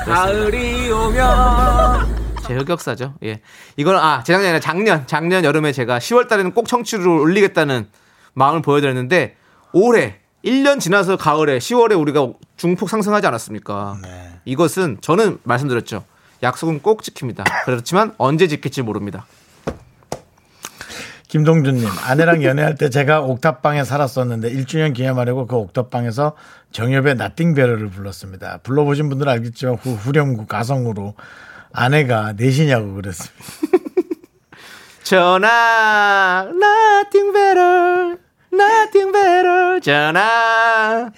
[0.05, 3.13] 가을이 오면 제 흑역사죠.
[3.23, 3.39] 예.
[3.77, 7.87] 이건 아, 재작년이 아니라 작년 작년 여름에 제가 10월 달에는 꼭 청취율을 올리겠다는
[8.33, 9.37] 마음을 보여드렸는데
[9.71, 13.97] 올해 1년 지나서 가을에 10월에 우리가 중폭 상승하지 않았습니까?
[14.01, 14.41] 네.
[14.43, 16.03] 이것은 저는 말씀드렸죠.
[16.43, 17.45] 약속은 꼭 지킵니다.
[17.63, 19.25] 그렇지만 언제 지킬지 모릅니다.
[21.33, 26.35] 김동준님 아내랑 연애할 때 제가 옥탑방에 살았었는데 1주년 기념하려고 그 옥탑방에서
[26.71, 28.59] 정엽의 나띵베러를 불렀습니다.
[28.61, 31.15] 불러보신 분들은 알겠지만 후, 후렴구 가성으로
[31.71, 33.35] 아내가 내시냐고 그랬습니다.
[35.01, 38.17] 전화 nothing better
[38.53, 41.09] nothing better 전화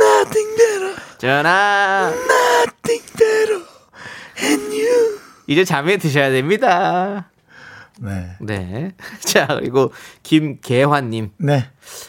[0.00, 3.62] Nothing better, 전화 nothing better,
[4.42, 5.18] and you.
[5.46, 7.30] 이제 잠에 드셔야 됩니다.
[8.00, 8.92] 네, 네.
[9.20, 11.32] 자, 그리고 김계환님.
[11.38, 11.68] 네.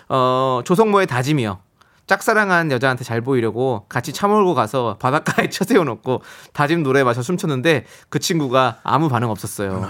[0.10, 1.60] 어, 조성모의 다짐이요.
[2.08, 7.22] 짝사랑한 여자한테 잘 보이려고 같이 차 몰고 가서 바닷가에 쳐 세워 놓고 다짐 노래 마셔
[7.22, 9.82] 춤췄는데 그 친구가 아무 반응 없었어요.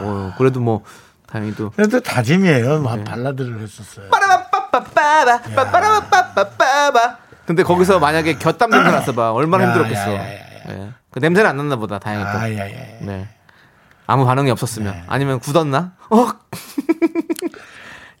[0.00, 0.84] 어, 그래도 뭐
[1.26, 2.78] 다행히도 그래도 다짐이에요.
[2.80, 4.08] 뭐 발라드를 했었어요.
[4.10, 10.14] 빠라바빠빠빠바 빠빠라바빠빠빠 근데 거기서 만약에 곁담 냄새 났어 봐 얼마나 야, 힘들었겠어.
[10.14, 10.38] 야, 야, 야, 야.
[10.70, 10.90] 예.
[11.10, 12.38] 그 냄새는 안 났나 보다 다행히 또.
[12.38, 12.98] 아야야.
[13.00, 13.28] 네.
[14.06, 15.04] 아무 반응이 없었으면 네.
[15.06, 15.92] 아니면 굳었나?
[16.10, 16.26] 어?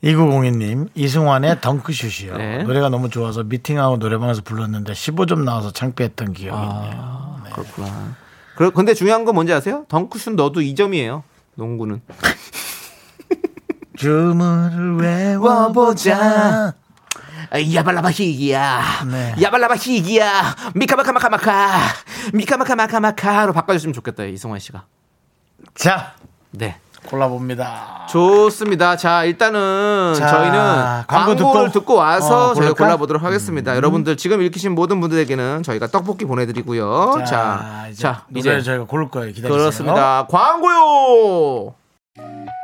[0.02, 2.36] 2902님, 이승환의 덩크슛이요.
[2.36, 2.62] 네.
[2.62, 7.40] 노래가 너무 좋아서 미팅하고 노래방에서 불렀는데 15점 나와서 창피했던 기억이 있네요.
[7.52, 8.16] 그렇구나.
[8.54, 9.86] 그러, 근데 중요한 건 뭔지 아세요?
[9.88, 11.22] 덩크슛 넣어도 2점이에요.
[11.54, 12.02] 농구는.
[13.96, 16.74] 주문을 외워보자.
[17.74, 19.04] 야발라바 히기야.
[19.10, 19.34] 네.
[19.40, 20.56] 야발라바 히기야.
[20.74, 21.78] 미카마카마카마카.
[22.34, 24.84] 미카마카마카마카로 바꿔주시면 좋겠다, 이승환 씨가.
[25.74, 26.12] 자,
[26.52, 26.76] 네.
[27.06, 28.06] 골라봅니다.
[28.08, 28.96] 좋습니다.
[28.96, 30.58] 자, 일단은 자, 저희는
[31.06, 32.72] 광고 광고 를 듣고, 듣고, 와서 어, 저희가?
[32.74, 33.76] 골라보도록 하겠습니다.
[33.76, 37.24] 여러분들 지금 읽히신 모든 분들에게는 저희가 떡볶이 보내드리고요.
[37.26, 39.32] 자, 이제 자, 이제 저희가 고를 거예요.
[39.32, 39.52] 기다리세요.
[39.58, 40.26] 그렇습니다.
[40.28, 41.74] 광고요.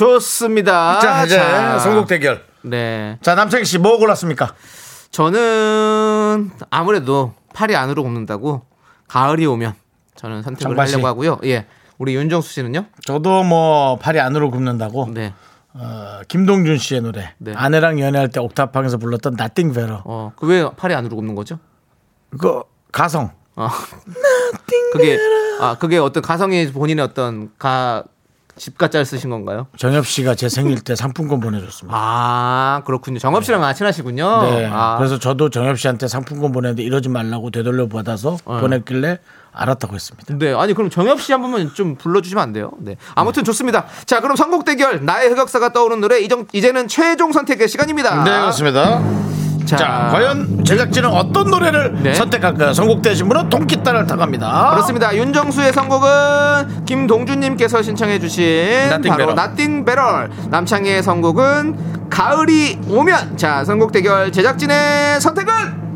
[0.00, 0.98] 좋습니다.
[1.00, 1.38] 자, 이제
[1.80, 2.42] 선곡 대결.
[2.62, 3.18] 네.
[3.20, 4.54] 자, 남창희 씨 뭐 골랐습니까?
[5.10, 8.62] 저는 아무래도 팔이 안으로 굽는다고
[9.08, 9.74] 가을이 오면
[10.14, 10.92] 저는 선택을 정바씨.
[10.94, 11.38] 하려고 하고요.
[11.44, 11.66] 예.
[11.98, 12.86] 우리 윤정수 씨는요?
[13.04, 15.34] 저도 뭐 팔이 안으로 굽는다고 네.
[15.74, 17.52] 어, 김동준 씨의 노래 네.
[17.54, 21.58] 아내랑 연애할 때 옥탑방에서 불렀던 Nothing Better 어, 그 왜 팔이 안으로 굽는 거죠?
[22.38, 23.68] 그 가성 어.
[24.94, 25.18] 그게
[25.60, 28.02] 아, 그게 어떤 가성이 본인의 어떤 가
[28.60, 29.66] 집가짜를 쓰신 건가요?
[29.78, 31.96] 정엽 씨가 제 생일 때 상품권 보내줬습니다.
[31.98, 33.18] 아, 그렇군요.
[33.18, 34.42] 정업 씨랑 아, 친하시군요.
[34.42, 34.68] 네.
[34.70, 39.18] 아, 그래서 저도 정엽 씨한테 상품권 보냈는데 이러지 말라고 되돌려 받아서 보냈길래
[39.52, 40.34] 알았다고 했습니다.
[40.38, 42.70] 네, 아니 그럼 정엽 씨 한 번만 좀 불러주시면 안 돼요?
[42.78, 43.86] 네, 아무튼 좋습니다.
[44.04, 48.24] 자, 그럼 선곡 대결 나의 흑역사가 떠오르는 노래 이정 이제는 최종 선택의 시간입니다.
[48.24, 49.00] 네, 그렇습니다.
[49.66, 52.14] 자, 자, 과연 제작진은 어떤 노래를 네.
[52.14, 52.72] 선택할까요?
[52.72, 54.70] 선곡되신 분은 통기타를 타갑니다.
[54.70, 55.14] 그렇습니다.
[55.14, 59.34] 윤정수의 선곡은 김동준님께서 신청해주신 Nothing 바로.
[59.34, 60.30] 나띵 베럴.
[60.50, 63.36] 남창희의 선곡은 가을이 오면.
[63.36, 65.89] 자, 선곡 대결 제작진의 선택은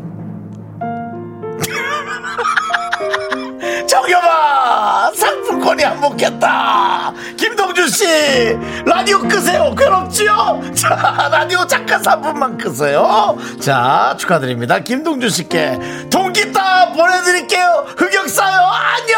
[3.87, 7.13] 정엽아 상품권이 안 먹겠다.
[7.37, 8.05] 김동준 씨
[8.85, 9.73] 라디오 끄세요.
[9.77, 10.61] 괴롭지요?
[10.75, 13.37] 자 라디오 잠깐 3분만 끄세요.
[13.59, 14.79] 자 축하드립니다.
[14.79, 17.85] 김동준 씨께 통기타 보내드릴게요.
[17.97, 18.59] 흑역사요.
[18.59, 19.15] 안녕!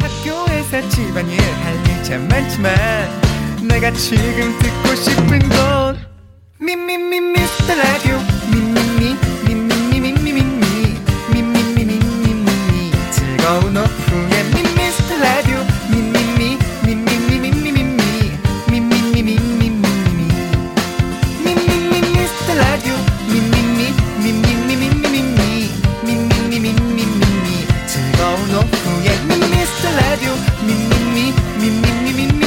[0.00, 2.74] 학교에서 집안일 할 일 참 많지만
[3.68, 5.98] 내가 지금 듣고 싶은 건
[6.58, 8.18] 미미미 미스터 라디오.
[8.50, 8.69] 미미미
[13.50, 14.44] 즐거운 오후에
[14.76, 15.58] 미스터 라디오
[15.90, 17.80] 미미미 미미미 미미 미
[18.70, 20.20] 미미미 미미미
[21.44, 22.94] 미미미 미스터 라디오
[23.26, 25.68] 미미미 미미미 미미미
[26.04, 29.18] 미미미 미미미 즐거운 오후에
[29.50, 30.30] 미스터 라디오
[30.64, 32.46] 미미미 미미미 미미미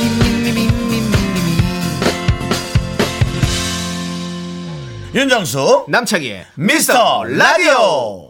[0.00, 1.08] 미미미 미미미
[5.14, 8.23] 윤정수 남창희의 미스터 라디오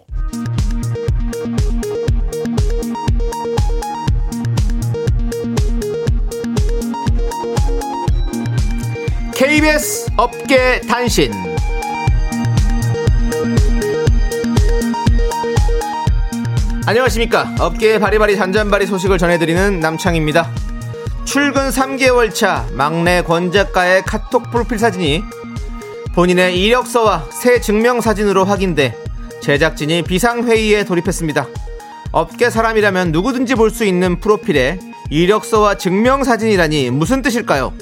[9.46, 11.30] KBS 업계 단신.
[16.86, 17.54] 안녕하십니까.
[17.60, 20.50] 업계의 바리바리 잔잔바리 소식을 전해드리는 남창입니다.
[21.26, 25.22] 출근 3개월 차 막내 권 작가의 카톡 프로필 사진이
[26.14, 28.96] 본인의 이력서와 새 증명 사진으로 확인돼
[29.42, 31.46] 제작진이 비상회의에 돌입했습니다.
[32.12, 34.78] 업계 사람이라면 누구든지 볼 수 있는 프로필에
[35.10, 37.74] 이력서와 증명 사진이라니 무슨 뜻일까요?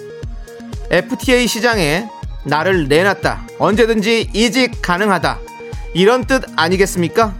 [0.92, 2.06] FTA 시장에
[2.44, 3.46] 나를 내놨다.
[3.58, 5.38] 언제든지 이직 가능하다.
[5.94, 7.34] 이런 뜻 아니겠습니까?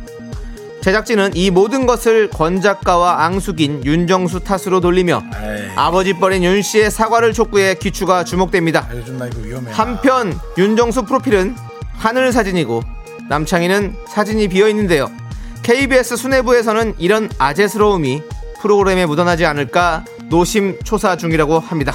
[0.81, 5.23] 제작진은 이 모든 것을 권 작가와 앙숙인 윤정수 탓으로 돌리며
[5.77, 8.88] 아버지 뻘인 윤 씨의 사과를 촉구해 귀추가 주목됩니다.
[9.45, 11.55] 위험해 한편 윤정수 프로필은
[11.99, 12.83] 하늘 사진이고
[13.29, 15.11] 남창희는 사진이 비어 있는데요.
[15.62, 18.23] KBS 수뇌부에서는 이런 아재스러움이
[18.62, 21.95] 프로그램에 묻어나지 않을까 노심초사 중이라고 합니다.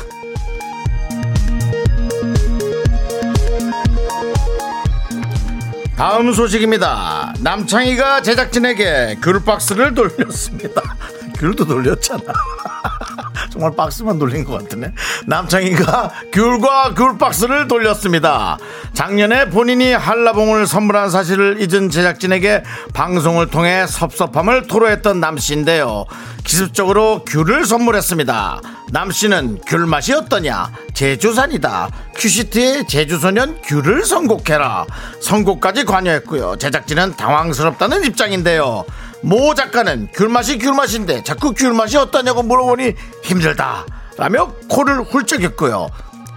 [5.97, 7.33] 다음 소식입니다.
[7.39, 10.81] 남창희가 제작진에게 귤 박스를 돌렸습니다.
[11.39, 12.21] 귤도 돌렸잖아.
[13.57, 14.93] 정말 박스만 돌린 것 같으네.
[15.25, 18.59] 남창희가 귤과 귤 박스를 돌렸습니다.
[18.93, 26.05] 작년에 본인이 한라봉을 선물한 사실을 잊은 제작진에게 방송을 통해 섭섭함을 토로했던 남 씨인데요.
[26.43, 28.61] 기습적으로 귤을 선물했습니다.
[28.91, 30.71] 남 씨는 귤 맛이 어떠냐?
[30.93, 31.89] 제주산이다.
[32.15, 34.85] 큐시트의 제주소년 귤을 선곡해라.
[35.19, 36.57] 선곡까지 관여했고요.
[36.57, 38.85] 제작진은 당황스럽다는 입장인데요.
[39.21, 43.85] 모 작가는 귤맛이 귤맛인데 자꾸 귤맛이 어떠냐고 물어보니 힘들다.
[44.17, 45.87] 라며 코를 훌쩍였고요.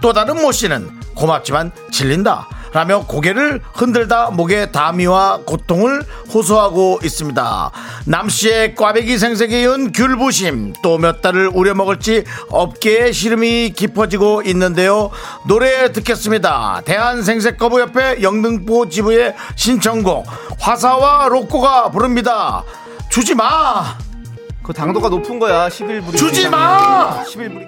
[0.01, 2.47] 또 다른 모 씨는 고맙지만 질린다.
[2.73, 6.03] 라며 고개를 흔들다 목에 담이와 고통을
[6.33, 7.71] 호소하고 있습니다.
[8.05, 15.09] 남 씨의 꽈배기 생색에 이은 귤부심 또 몇 달을 우려먹을지 업계의 시름이 깊어지고 있는데요.
[15.47, 16.81] 노래 듣겠습니다.
[16.85, 20.25] 대한생색거부협회 영등포 지부의 신청곡
[20.59, 22.63] 화사와 로꼬가 부릅니다.
[23.09, 23.97] 주지 마!
[24.63, 25.67] 그 당도가 높은 거야.
[25.67, 26.15] 11불이.
[26.17, 27.23] 주지 마!
[27.23, 27.67] 11불이.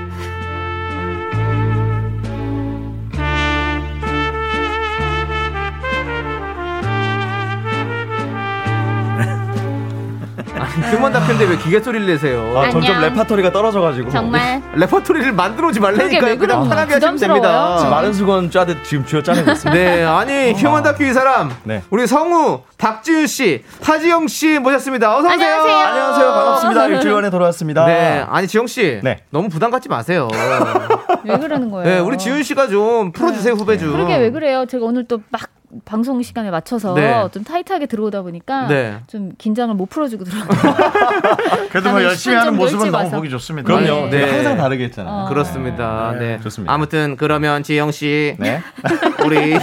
[10.65, 12.57] 휴먼 다큐인데 왜 기계 소리를 내세요?
[12.57, 13.09] 아, 점점 안녕.
[13.09, 16.31] 레파토리가 떨어져가지고 정말 레퍼토리를 만들어오지 그러게 말라니까요.
[16.31, 17.17] 왜 그냥 편하게 하시면?
[17.17, 17.87] 됩니다.
[17.89, 19.71] 마른 수건 짜듯 지금 쥐어 짜내고 있습니다.
[19.83, 21.81] 네, 아니 휴먼 다큐 이 사람 네.
[21.89, 25.15] 우리 성우 박지윤 씨, 하지영 씨 모셨습니다.
[25.17, 25.33] 어서 오세요.
[25.33, 25.77] 안녕하세요.
[25.77, 27.85] 안녕하세요 반갑습니다 일주일 만에 돌아왔습니다.
[27.85, 29.19] 네, 아니 지영 씨, 네.
[29.29, 30.27] 너무 부담 갖지 마세요.
[31.23, 31.85] 왜 그러는 거예요?
[31.87, 33.91] 네, 우리 지윤 씨가 좀 풀어주세요 후배 좀.
[33.91, 34.65] 그러게 왜 그래요?
[34.65, 35.41] 제가 오늘 또 막
[35.85, 37.27] 방송 시간에 맞춰서 네.
[37.31, 38.97] 좀 타이트하게 들어오다 보니까 네.
[39.07, 40.75] 좀 긴장을 못 풀어주고 들어왔어요.
[41.71, 43.15] 그래도 뭐 열심히 10분 하는 모습은 너무 와서.
[43.15, 43.65] 보기 좋습니다.
[43.67, 44.09] 그럼요.
[44.09, 44.25] 네.
[44.25, 44.31] 네.
[44.31, 45.25] 항상 다르게 했잖아요.
[45.25, 45.29] 어.
[45.29, 46.13] 그렇습니다.
[46.19, 46.73] 네, 좋습니다.
[46.73, 48.61] 아무튼 그러면 지영 씨, 네.
[49.25, 49.57] 우리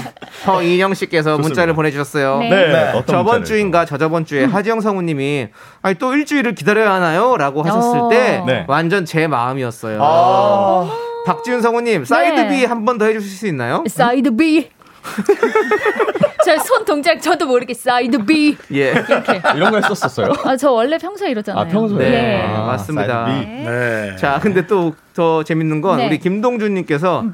[0.44, 2.38] 서인영 씨께서 문자를 보내주셨어요.
[2.40, 2.48] 네.
[2.50, 2.88] 네.
[2.90, 3.44] 어떤 저번?
[3.44, 5.48] 주인가 저저번 주에 하지영 성우님이
[5.82, 8.08] 아니 또 일주일을 기다려야 하나요?라고 하셨을 어.
[8.08, 8.64] 때 네.
[8.68, 9.98] 완전 제 마음이었어요.
[10.02, 10.90] 아,
[11.26, 12.48] 박지윤 성우님 사이드 네.
[12.48, 13.84] B 한 번 더 해주실 수 있나요?
[13.86, 14.70] 사이드 B.
[16.44, 18.90] 저 손 동작 저도 모르게 사이드 B 예.
[18.92, 19.40] 이렇게.
[19.54, 20.32] 이런 거 했었었어요?
[20.44, 21.62] 아 저 원래 평소에 이러잖아요.
[21.64, 22.10] 아, 평소에?
[22.10, 22.42] 네, 예.
[22.46, 23.26] 아, 맞습니다.
[23.26, 24.16] 네.
[24.16, 26.06] 자, 근데 또 더 재밌는 건 네.
[26.06, 27.24] 우리 김동준 님께서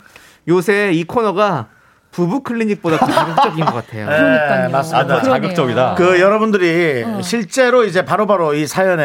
[0.48, 1.66] 요새 이 코너가
[2.14, 4.06] 부부 클리닉보다 더 자극적인 것 같아요.
[4.06, 4.70] 그러니까요.
[4.70, 4.98] 맞습니다.
[4.98, 5.94] 아, 더 자극적이다.
[5.96, 7.20] 그 여러분들이 어.
[7.22, 9.02] 실제로 이제 바로바로 이 사연에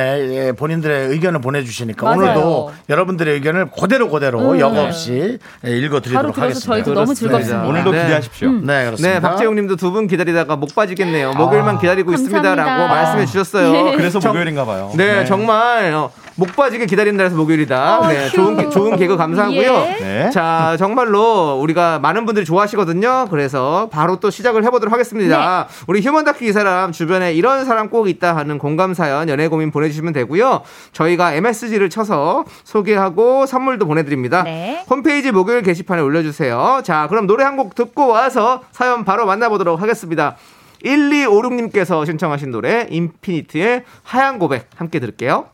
[0.48, 2.18] 예, 본인들의 의견을 보내주시니까 맞아요.
[2.22, 4.60] 오늘도 여러분들의 의견을 그대로 그대로 음.
[4.60, 6.66] 여과 없이 예, 바로 읽어드리도록 하겠습니다.
[6.74, 7.38] 저희도 너무 그렇습니다.
[7.40, 7.68] 즐겁습니다.
[7.68, 8.04] 오늘도 네.
[8.04, 8.52] 기대하십시오.
[8.62, 9.14] 네 그렇습니다.
[9.16, 11.34] 네, 박재용님도 두 분 기다리다가 목 빠지겠네요.
[11.34, 12.88] 목요일만 기다리고 있습니다라고.
[12.94, 13.72] 말씀해 주셨어요.
[13.72, 13.96] 네.
[13.96, 14.92] 그래서 정- 목요일인가 봐요.
[14.96, 18.00] 네, 정말 어, 목 빠지게 기다린다 해서 목요일이다.
[18.00, 18.36] 어, 네, 휴.
[18.36, 19.60] 좋은 개- 좋은 개그 감사하고요.
[19.60, 19.98] 예.
[20.00, 20.30] 네.
[20.32, 23.28] 자, 정말로 우리가 많은 분들이 좋아하시거든요.
[23.30, 25.68] 그래서 바로 또 시작을 해보도록 하겠습니다.
[25.70, 25.84] 네.
[25.88, 29.70] 우리 휴먼 다큐 이 사람 주변에 이런 사람 꼭 있다 하는 공감 사연, 연애 고민
[29.70, 30.62] 보내주시면 되고요.
[30.94, 34.44] 저희가 MSG를 쳐서 소개하고 선물도 보내드립니다.
[34.44, 34.84] 네.
[34.90, 36.82] 홈페이지 목요일 게시판에 올려주세요.
[36.84, 40.38] 자, 그럼 노래 한 곡 듣고 와서 사연 바로 만나보도록 하겠습니다.
[40.86, 45.48] 1256님께서 신청하신 노래 인피니트의 하얀 고백 함께 들을게요.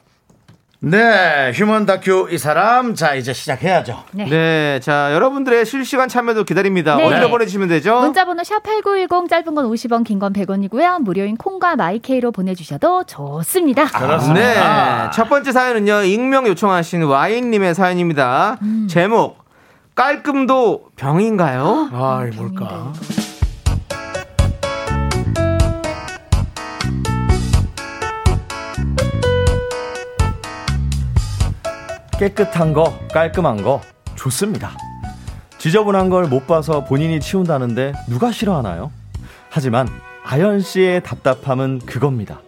[0.80, 4.04] 네 휴먼 다큐 이 사람 자 이제 시작해야죠.
[4.12, 4.26] 네.
[4.26, 6.96] 네, 자 여러분들의 실시간 참여도 기다립니다.
[6.98, 7.06] 네.
[7.06, 8.00] 어디로 보내주시면 되죠?
[8.02, 11.02] 문자번호 샵 8910 짧은 건 50원 긴 건 100원이고요.
[11.02, 13.86] 무료인 콩과 마이케이로 보내주셔도 좋습니다.
[14.34, 18.58] 네, 첫 번째 사연은요 익명 요청하신 와인님의 사연입니다.
[18.62, 18.88] 음.
[18.90, 19.44] 제목
[19.96, 21.90] 깔끔도 병인가요?
[21.94, 22.92] 아 이게 뭘까?
[32.20, 33.82] 깨끗한 거, 깔끔한 거
[34.16, 34.72] 좋습니다.
[35.58, 38.92] 지저분한 걸 못 봐서 본인이 치운다는데 누가 싫어하나요?
[39.50, 39.88] 하지만
[40.24, 42.40] 아연 씨의 답답함은 그겁니다.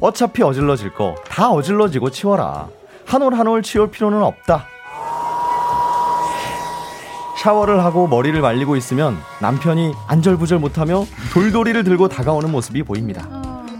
[0.00, 2.68] 어차피 어질러질 거 다 어질러지고 치워라.
[3.06, 4.66] 한 올 한 올 치울 필요는 없다.
[7.38, 13.26] 샤워를 하고 머리를 말리고 있으면 남편이 안절부절 못하며 돌돌이를 들고 다가오는 모습이 보입니다.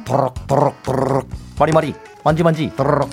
[0.04, 1.94] 도록 도록 도록 머리머리
[2.24, 3.08] 만지만지 도록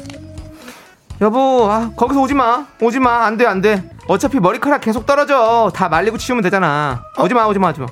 [1.21, 3.83] 여보, 아, 거기서 오지 마, 오지 마, 안 돼, 안 돼.
[4.07, 5.69] 어차피 머리카락 계속 떨어져.
[5.75, 7.03] 다 말리고 치우면 되잖아.
[7.17, 7.87] 오지 마, 오지 마, 오지 마.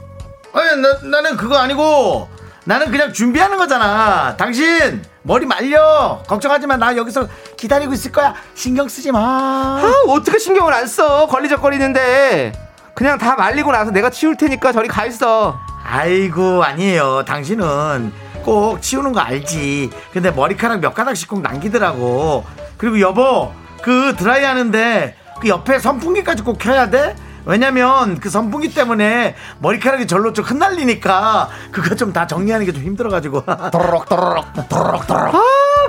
[0.53, 2.29] 아니 나, 나는 그거 아니고
[2.63, 4.35] 나는 그냥 준비하는 거잖아.
[4.37, 6.23] 당신 머리 말려.
[6.27, 6.77] 걱정하지 마.
[6.77, 8.33] 나 여기서 기다리고 있을 거야.
[8.55, 9.19] 신경 쓰지 마.
[9.19, 11.27] 아, 어떻게 신경을 안 써?
[11.27, 12.53] 걸리적거리는데.
[12.93, 15.59] 그냥 다 말리고 나서 내가 치울 테니까 저리 가 있어.
[15.85, 17.23] 아이고 아니에요.
[17.25, 18.11] 당신은
[18.43, 19.91] 꼭 치우는 거 알지.
[20.13, 22.45] 근데 머리카락 몇 가닥씩 꼭 남기더라고.
[22.77, 23.51] 그리고 여보
[23.81, 27.15] 그 드라이 하는데 그 옆에 선풍기까지 꼭 켜야 돼?
[27.45, 33.43] 왜냐면 그 선풍기 때문에 머리카락이 절로 좀 흩날리니까 그거 좀 다 정리하는 게 좀 힘들어가지고
[33.71, 35.33] 도록 도록 도록 도록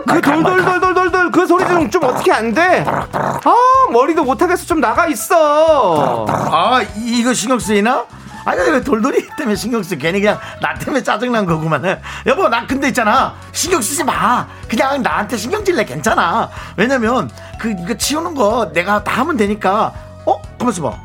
[0.06, 2.84] 그 돌돌돌돌돌돌 그 소리 좀, 좀 어떻게 안 돼?
[2.86, 3.54] 아,
[3.92, 4.66] 머리도 못하겠어.
[4.66, 6.24] 좀 나가 있어.
[6.28, 8.04] 아 이- 이거 신경 쓰이나?
[8.48, 12.00] 아니 왜 돌돌이 때문에 신경 쓰 괜히 그냥 나 때문에 짜증난 거구만.
[12.24, 13.34] 여보 나 근데 있잖아.
[13.52, 14.46] 신경 쓰지 마.
[14.68, 15.84] 그냥 나한테 신경 질래.
[15.84, 16.48] 괜찮아.
[16.74, 19.92] 왜냐면 그 이거 치우는 거 내가 다 하면 되니까.
[20.24, 20.40] 어?
[20.58, 20.96] 가만있어 봐.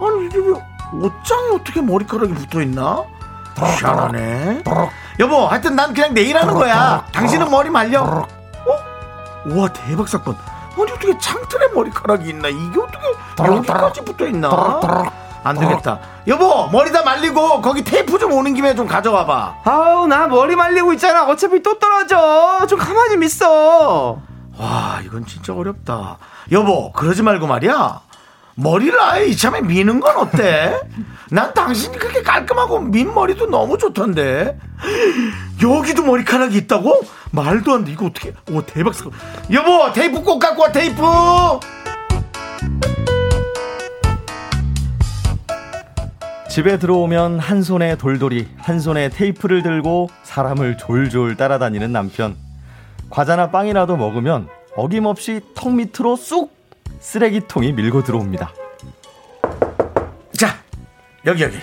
[0.00, 0.54] 아니 이게 왜
[1.00, 3.04] 옷장에 어떻게 머리카락이 붙어있나?
[3.56, 4.64] 희한하네.
[5.20, 7.06] 여보 하여튼 난 그냥 내일 하는 거야.
[7.12, 8.02] 당신은 머리 말려.
[8.02, 8.26] 어?
[9.46, 10.36] 우와 대박 사건.
[10.74, 12.48] 아니 어떻게 창틀에 머리카락이 있나?
[12.48, 13.06] 이게 어떻게
[13.46, 14.48] 여기까지 붙어있나
[15.42, 20.06] 안 되겠다 여보 머리 다 말리고 거기 테이프 좀 오는 김에 좀 가져와 봐 아우,
[20.06, 21.24] 나 머리 말리고 있잖아.
[21.24, 22.66] 어차피 또 떨어져.
[22.68, 24.18] 좀 가만히 좀 있어.
[24.58, 26.18] 와 이건 진짜 어렵다
[26.52, 28.00] 여보 그러지 말고 말이야
[28.56, 30.78] 머리를 아예 이참에 미는 건 어때?
[31.30, 34.58] 난 당신이 그렇게 깔끔하고 민 머리도 너무 좋던데.
[35.62, 37.00] 여기도 머리카락이 있다고?
[37.30, 37.92] 말도 안 돼.
[37.92, 39.12] 이거 어떻게, 오, 대박 사건.
[39.52, 41.00] 여보, 테이프 꼭 갖고 와, 테이프!
[46.50, 52.36] 집에 들어오면 한 손에 돌돌이, 한 손에 테이프를 들고 사람을 졸졸 따라다니는 남편.
[53.08, 56.52] 과자나 빵이라도 먹으면 어김없이 턱 밑으로 쑥
[56.98, 58.52] 쓰레기통이 밀고 들어옵니다.
[60.36, 60.56] 자,
[61.24, 61.56] 여기, 여기.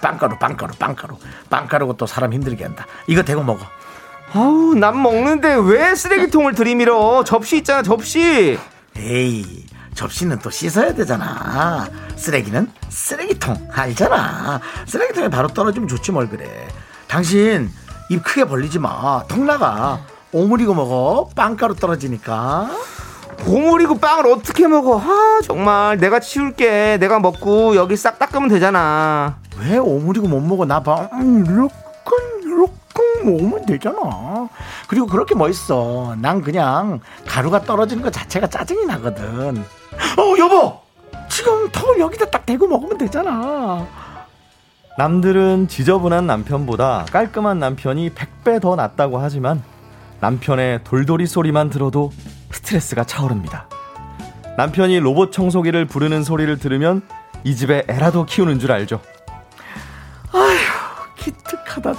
[0.00, 1.16] 빵가루, 빵가루, 빵가루.
[1.50, 2.86] 빵가루가 또 사람 힘들게 한다.
[3.06, 3.66] 이거 대고 먹어.
[4.32, 7.22] 아우, 난 먹는데 왜 쓰레기통을 들이밀어?
[7.24, 8.58] 접시 있잖아, 접시.
[8.96, 11.88] 에이, 접시는 또 씻어야 되잖아.
[12.16, 14.60] 쓰레기는 쓰레기통 알잖아.
[14.86, 16.68] 쓰레기통에 바로 떨어지면 좋지 뭘 그래.
[17.08, 17.70] 당신
[18.08, 19.24] 입 크게 벌리지 마.
[19.28, 20.00] 턱 나가.
[20.32, 21.28] 오므리고 먹어.
[21.34, 22.70] 빵가루 떨어지니까.
[23.44, 24.98] 고물이고 빵을 어떻게 먹어?
[25.00, 25.98] 아, 정말.
[25.98, 26.98] 내가 치울게.
[26.98, 29.36] 내가 먹고 여기 싹 닦으면 되잖아.
[29.58, 30.64] 왜 오므리고 못 먹어?
[30.64, 31.08] 나 봐.
[31.12, 31.74] 음, 이렇게
[33.02, 34.48] 이렇게 먹으면 되잖아.
[34.88, 36.16] 그리고 그렇게 멋있어.
[36.18, 39.58] 난 그냥 가루가 떨어지는 것 자체가 짜증이 나거든.
[39.58, 40.80] 어, 여보.
[41.28, 43.86] 지금 턱을 여기다 딱 대고 먹으면 되잖아.
[44.98, 49.62] 남들은 지저분한 남편보다 깔끔한 남편이 100배 더 낫다고 하지만
[50.20, 52.12] 남편의 돌돌이 소리만 들어도
[52.50, 53.68] 스트레스가 차오릅니다.
[54.58, 57.00] 남편이 로봇 청소기를 부르는 소리를 들으면
[57.42, 59.00] 이 집에 애라도 키우는 줄 알죠.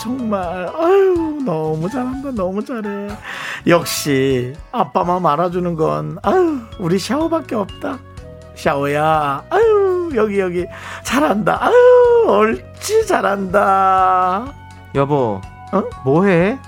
[0.03, 3.07] 정말 아유 너무 잘한다 너무 잘해
[3.67, 7.99] 역시 아빠만 알아주는 건 아유 우리 샤오밖에 없다
[8.55, 10.65] 샤오야 아유 여기 여기
[11.03, 14.45] 잘한다 아유 옳지 잘한다
[14.95, 15.41] 여보,
[15.71, 15.83] 어?
[16.05, 16.59] 뭐해?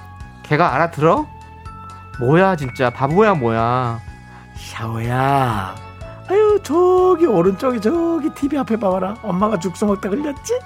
[0.42, 1.28] 걔가 알아들어?
[2.20, 2.90] 뭐야, 진짜.
[2.90, 4.00] 바보야, 뭐야.
[4.56, 5.76] 샤오야
[6.28, 10.60] 아유 저기 오른쪽에 저기 TV 앞에 봐봐라 엄마가 죽수 먹다 걸렸지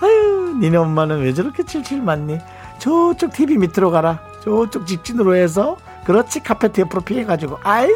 [0.00, 2.38] 아유 니네 엄마는 왜 저렇게 칠칠 맞니?
[2.78, 4.20] 저쪽 TV 밑으로 가라.
[4.42, 7.58] 저쪽 직진으로 해서 그렇지 카페트 옆으로 피해가지고.
[7.62, 7.94] 아이고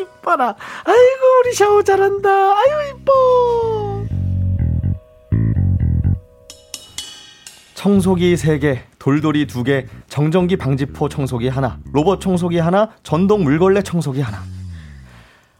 [0.00, 0.54] 이뻐라.
[0.84, 2.28] 아이고 우리 샤오 잘한다.
[2.30, 4.04] 아유 이뻐.
[7.74, 14.42] 청소기 3개, 돌돌이 2개, 정전기 방지포 청소기 하나, 로봇 청소기 하나, 전동 물걸레 청소기 하나.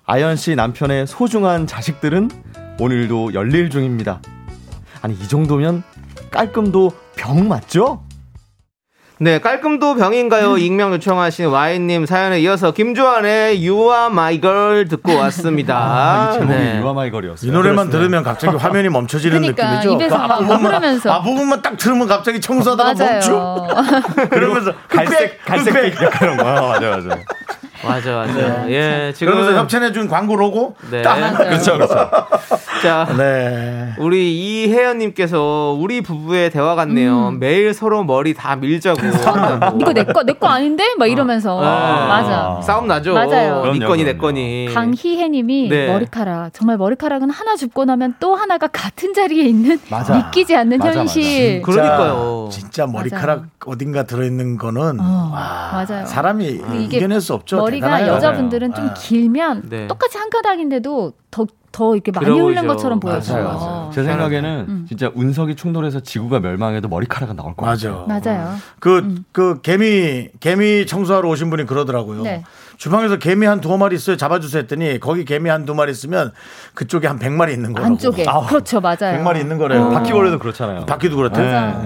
[0.06, 2.30] 아연 씨 남편의 소중한 자식들은
[2.80, 4.20] 오늘도 열일 중입니다.
[5.02, 5.82] 아니, 이 정도면
[6.30, 8.02] 깔끔도 병 맞죠?
[9.18, 10.58] 네, 깔끔도 병인가요?
[10.58, 15.74] 익명 요청하신 와인님 사연에 이어서 김조한의 You Are My Girl 듣고 왔습니다.
[15.78, 16.80] 아, 이 제목이 네.
[16.80, 17.50] 유아마이걸이었어요.
[17.50, 21.10] 이 노래만 들으면 갑자기 화면이 멈춰지는 그러니까, 느낌이죠 입에서 막 흐르면서.
[21.12, 23.66] 앞부분만 딱 들으면 갑자기 청소하다가 맞아요.
[24.28, 26.46] 그러면서 갈색, 갈색 약간 거.
[26.46, 27.18] 아, 맞아, 맞아.
[27.84, 28.68] 맞아, 맞아.
[28.70, 29.32] 예, 지금.
[29.32, 31.02] 그러면서 협찬해 준 광고 로고 네.
[31.02, 31.36] 맞아요.
[31.36, 32.10] 그렇죠, 그렇죠.
[32.82, 37.30] 자, 네 우리 이혜연님께서 우리 부부의 대화 같네요.
[37.32, 39.00] 매일 서로 머리 다 밀자고.
[39.80, 40.84] 이거 내 거 내 거 아닌데?
[40.98, 42.06] 막 이러면서 아.
[42.06, 42.60] 맞아.
[42.62, 43.14] 싸움 나죠.
[43.14, 43.62] 맞아요.
[43.64, 44.16] 네 그럼요, 건이 내.
[44.16, 44.68] 건이.
[44.74, 45.86] 강희혜님이 네.
[45.92, 50.14] 머리카락 정말 머리카락은 하나 줍고 나면 또 하나가 같은 자리에 있는 맞아.
[50.16, 51.60] 믿기지 않는 맞아, 현실.
[51.62, 51.72] 맞아.
[51.72, 52.48] 그러니까요.
[52.52, 56.06] 진짜 머리카락 어딘가 들어있는 거는 어, 와, 맞아요.
[56.06, 57.56] 사람이 이게 이겨낼 수 없죠.
[57.56, 58.14] 머리가 대단해요.
[58.14, 58.94] 여자분들은 좀 아.
[58.94, 59.86] 길면 네.
[59.86, 61.46] 똑같이 한 가닥인데도 더,
[61.76, 62.66] 더 이렇게 많이 올린 보이죠.
[62.68, 63.34] 것처럼 보여서.
[63.34, 63.90] 맞아요, 맞아요.
[63.92, 64.86] 제 생각에는 음.
[64.88, 68.06] 진짜 운석이 충돌해서 지구가 멸망해도 머리카락은 나올 것 같아요.
[68.08, 68.30] 맞아.
[68.32, 68.54] 맞아요.
[68.80, 72.22] 그, 그, 개미, 개미 청소하러 오신 분이 그러더라고요.
[72.22, 72.44] 네.
[72.78, 74.16] 주방에서 개미 한 두 마리 있어요.
[74.16, 76.32] 잡아주세요 했더니 거기 개미 한 두 마리 있으면
[76.74, 77.92] 그쪽에 한 100마리 있는 거라고.
[77.92, 78.24] 안쪽에.
[78.48, 78.96] 그렇죠, 맞아요.
[79.22, 79.90] 100마리 있는 거래요.
[79.90, 80.86] 바퀴벌레도 그렇잖아요.
[80.86, 81.40] 바퀴도 그렇대.
[81.42, 81.82] 맞아.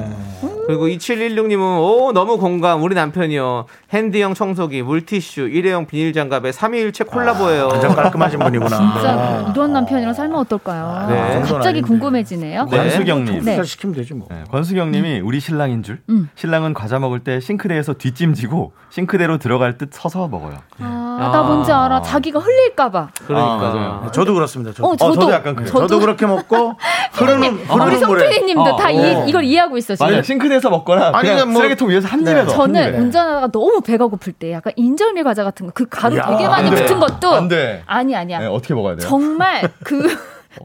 [0.71, 7.95] 그리고 2716님은 오 너무 공감 우리 남편이요 핸드형 청소기 물티슈 일회용 비닐장갑에 삼위일체 콜라보예요 가장
[7.95, 8.77] 깔끔하신 분이구나.
[8.95, 11.07] 진짜 이런 남편이랑 살면 어떨까요?
[11.09, 11.17] 네.
[11.41, 11.81] 갑자기 정도는 아닌데.
[11.89, 12.65] 궁금해지네요.
[12.67, 12.77] 네.
[12.77, 13.45] 권수경님.
[13.45, 13.57] 네.
[13.57, 13.63] 네.
[13.65, 14.29] 시키면 되지 뭐.
[14.31, 16.01] 네, 권수경님이 우리 신랑인 줄.
[16.09, 16.29] 음.
[16.35, 20.59] 신랑은 과자 먹을 때 싱크대에서 뒷짐지고 싱크대로 들어갈 듯 서서 먹어요.
[20.79, 22.01] 아, 나 뭔지 알아.
[22.03, 23.09] 자기가 흘릴까봐.
[23.27, 24.11] 그러니까 아, 맞아요.
[24.13, 24.73] 저도 그렇습니다.
[24.73, 24.89] 저도.
[24.89, 25.15] 어, 저도.
[25.15, 25.71] 저도 약간 그래요.
[25.71, 26.75] 저도 그렇게 먹고
[27.13, 28.91] 흐르는 우리 흐르는 성PD님도 어, 다 어.
[28.91, 30.07] 이, 이걸 이해하고 있어 지금.
[30.11, 30.23] 맞아요.
[30.23, 32.43] 싱크대에서 먹거나 아니, 그냥 뭐- 쓰레기통 위에서 한 입에 네.
[32.45, 32.55] 넣어.
[32.55, 32.99] 저는 한 입에.
[32.99, 36.69] 운전하다가 너무 배가 고플 때 약간 인절미 과자 같은 거 그 가루 야, 되게 많이.
[36.71, 37.83] 붙은 것도 안 돼.
[37.87, 38.41] 아니 아니야.
[38.41, 39.09] 네, 어떻게 먹어야 돼요?
[39.09, 40.03] 정말 그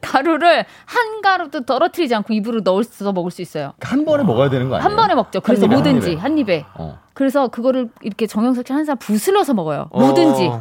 [0.02, 3.74] 가루를 한 가루도 떨어뜨리지 않고 입으로 넣어서 먹을 수 있어요.
[3.82, 4.90] 한 번에 먹어야 되는 거 아니에요?
[4.90, 5.42] 한 번에 먹죠.
[5.42, 6.20] 그래서 한 뭐든지 입에.
[6.22, 6.66] 한 입에.
[6.74, 6.98] 어.
[7.16, 9.88] 그래서 그거를 이렇게 정영석 씨한 사람 부슬러서 먹어요.
[9.90, 10.00] 어.
[10.00, 10.52] 뭐든지.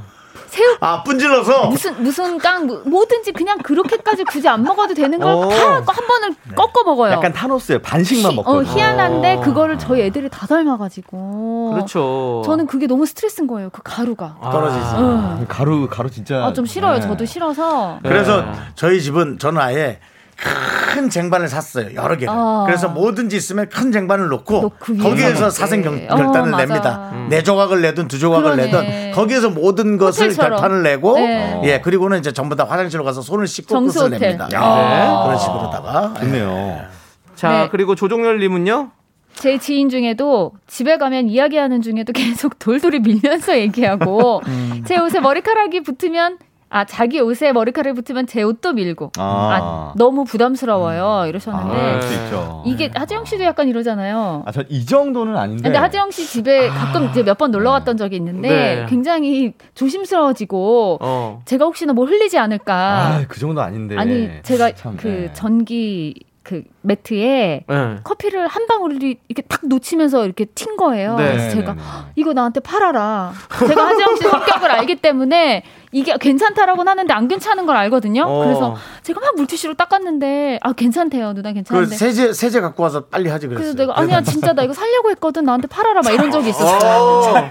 [0.46, 5.34] 새우 아 분질러서 무슨 무슨 깡 뭐- 뭐든지 그냥 그렇게까지 굳이 안 먹어도 되는 걸
[5.34, 5.48] 오.
[5.48, 7.10] 다한 번을 꺾어 먹어요.
[7.12, 7.80] 약간 타노스예요.
[7.82, 8.70] 반씩만 희- 어, 먹거든요.
[8.72, 11.72] 희한한데 그거를 저희 애들이 다 닮아가지고.
[11.74, 12.42] 그렇죠.
[12.44, 13.70] 저는 그게 너무 스트레스인 거예요.
[13.70, 14.36] 그 가루가.
[14.40, 14.86] 떨어지지.
[14.98, 15.46] 응.
[15.48, 16.44] 가루 가루 진짜.
[16.44, 16.94] 아, 좀 싫어요.
[16.96, 17.00] 네.
[17.00, 17.98] 저도 싫어서.
[18.04, 18.52] 그래서 네.
[18.76, 19.98] 저희 집은 저는 아예
[20.36, 21.94] 큰 쟁반을 샀어요.
[21.94, 22.28] 여러 개를.
[22.30, 22.64] 아.
[22.66, 25.50] 그래서 뭐든지 있으면 큰 쟁반을 놓고, 거기에서 먹게.
[25.50, 26.56] 사생 결- 어, 결단을.
[26.56, 27.12] 냅니다.
[27.28, 28.66] 네 조각을 내든 두 조각을 그러네.
[28.66, 30.50] 내든 거기에서 모든 것을 호텔처럼.
[30.58, 31.60] 결판을 내고 네.
[31.64, 34.18] 예 그리고는 이제 전부 다 화장실로 가서 손을 씻고 끝을 호텔.
[34.20, 34.48] 냅니다.
[34.54, 34.76] 아.
[34.76, 35.24] 네.
[35.26, 36.20] 그런 식으로다가 예.
[36.20, 36.80] 좋네요.
[37.34, 37.68] 자, 네.
[37.70, 38.90] 그리고 조종열님은요?
[39.34, 44.84] 제 지인 중에도 집에 가면 이야기하는 중에도 계속 돌돌이 밀면서 얘기하고 음.
[44.86, 46.38] 제 옷에 머리카락이 붙으면
[46.74, 49.22] 아 자기 옷에 머리카락이 붙으면 제 옷도 밀고 아.
[49.22, 52.64] 아, 너무 부담스러워요 아, 이러셨는데 있죠.
[52.66, 54.42] 이게 하지영 씨도 약간 이러잖아요.
[54.44, 55.62] 아, 전 이 정도는 아닌데.
[55.62, 58.86] 근데 하지영 씨 집에 가끔 이제 몇 번 놀러 갔던 적이 있는데 네.
[58.88, 61.42] 굉장히 조심스러워지고 어.
[61.44, 63.96] 제가 혹시나 뭐 흘리지 않을까 아, 그 정도 아닌데.
[63.96, 65.32] 아니 제가 참, 그 네.
[65.32, 66.14] 전기
[66.44, 67.96] 그 매트에 네.
[68.04, 71.16] 커피를 한 방울이 이렇게 탁 놓치면서 이렇게 튄 거예요.
[71.16, 71.32] 네.
[71.32, 71.88] 그래서 제가 네네네.
[72.16, 73.32] 이거 나한테 팔아라.
[73.66, 78.24] 제가 하지영 씨 성격을 알기 때문에 이게 괜찮다라고는 하는데 안 괜찮은 걸 알거든요.
[78.24, 78.44] 어.
[78.44, 81.96] 그래서 제가 막 물티슈로 닦았는데 아 괜찮대요 누나 그 괜찮은데.
[81.96, 83.72] 세제 세제 갖고 와서 빨리 하지 그랬어요.
[83.72, 87.02] 그래서 내가 아니야 진짜 나 이거 살려고 했거든 나한테 팔아라 막 이런 적이 있었어요.
[87.02, 87.48] 어.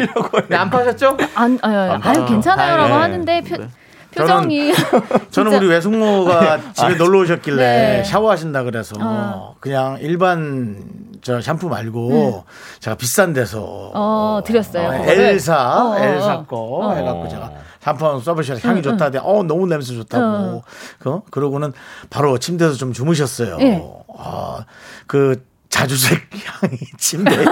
[0.47, 1.17] 네, 안 파셨죠?
[1.33, 3.01] 안, 아, 아유 괜찮아요라고 다행이네.
[3.01, 3.67] 하는데 표, 네.
[4.15, 4.73] 표정이
[5.31, 8.03] 저는 진짜- 우리 외숙모가 집에 놀러 오셨길래 네.
[8.03, 9.55] 샤워하신다 그래서 어.
[9.59, 10.83] 그냥 일반
[11.21, 12.43] 저 샴푸 말고
[12.79, 14.89] 제가 비싼 데서 어 드렸어요.
[14.89, 15.05] 어.
[15.05, 16.45] 엘사 어, 어, 엘사 어.
[16.45, 16.93] 거 어.
[16.95, 17.51] 해갖고 제가
[17.81, 20.61] 샴푸 한번 써보셔서 향이 응, 좋다는데 어 너무 냄새 좋다고 응.
[20.99, 21.73] 그 그러고는
[22.09, 23.57] 바로 침대에서 좀 주무셨어요.
[23.61, 23.83] 예.
[24.17, 24.65] 아,
[25.07, 25.43] 그
[25.73, 27.45] 자주색 향이 침대에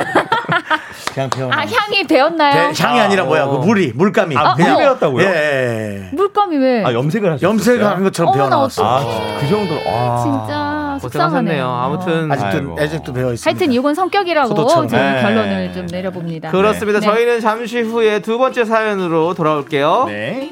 [1.14, 1.50] 그냥 배어.
[1.52, 2.72] 아 향이 배었나요?
[2.78, 5.26] 향이 아니라 뭐야 그 물이 물감이 아, 물이 그냥 배었다고요?
[5.26, 6.16] 예, 예, 예.
[6.16, 6.84] 물감이 왜?
[6.86, 7.50] 아, 염색을 하셨어요?
[7.50, 8.84] 염색한 것처럼 배어 어머나, 나왔어.
[8.86, 9.38] 아.
[9.40, 9.82] 그 정도로.
[9.88, 10.20] 아.
[10.22, 11.02] 진짜 속상하네요.
[11.02, 11.68] 고생하셨네요.
[11.68, 12.78] 아무튼 아직도 아이고.
[12.80, 13.50] 애직도 배어 있습니다.
[13.50, 14.88] 하여튼 이건 성격이라고 소도처럼.
[14.88, 15.22] 저는 네.
[15.22, 16.52] 결론을 좀 내려봅니다.
[16.52, 17.00] 그렇습니다.
[17.00, 17.06] 네.
[17.06, 20.06] 저희는 잠시 후에 두 번째 사연으로 돌아올게요.
[20.08, 20.52] 네.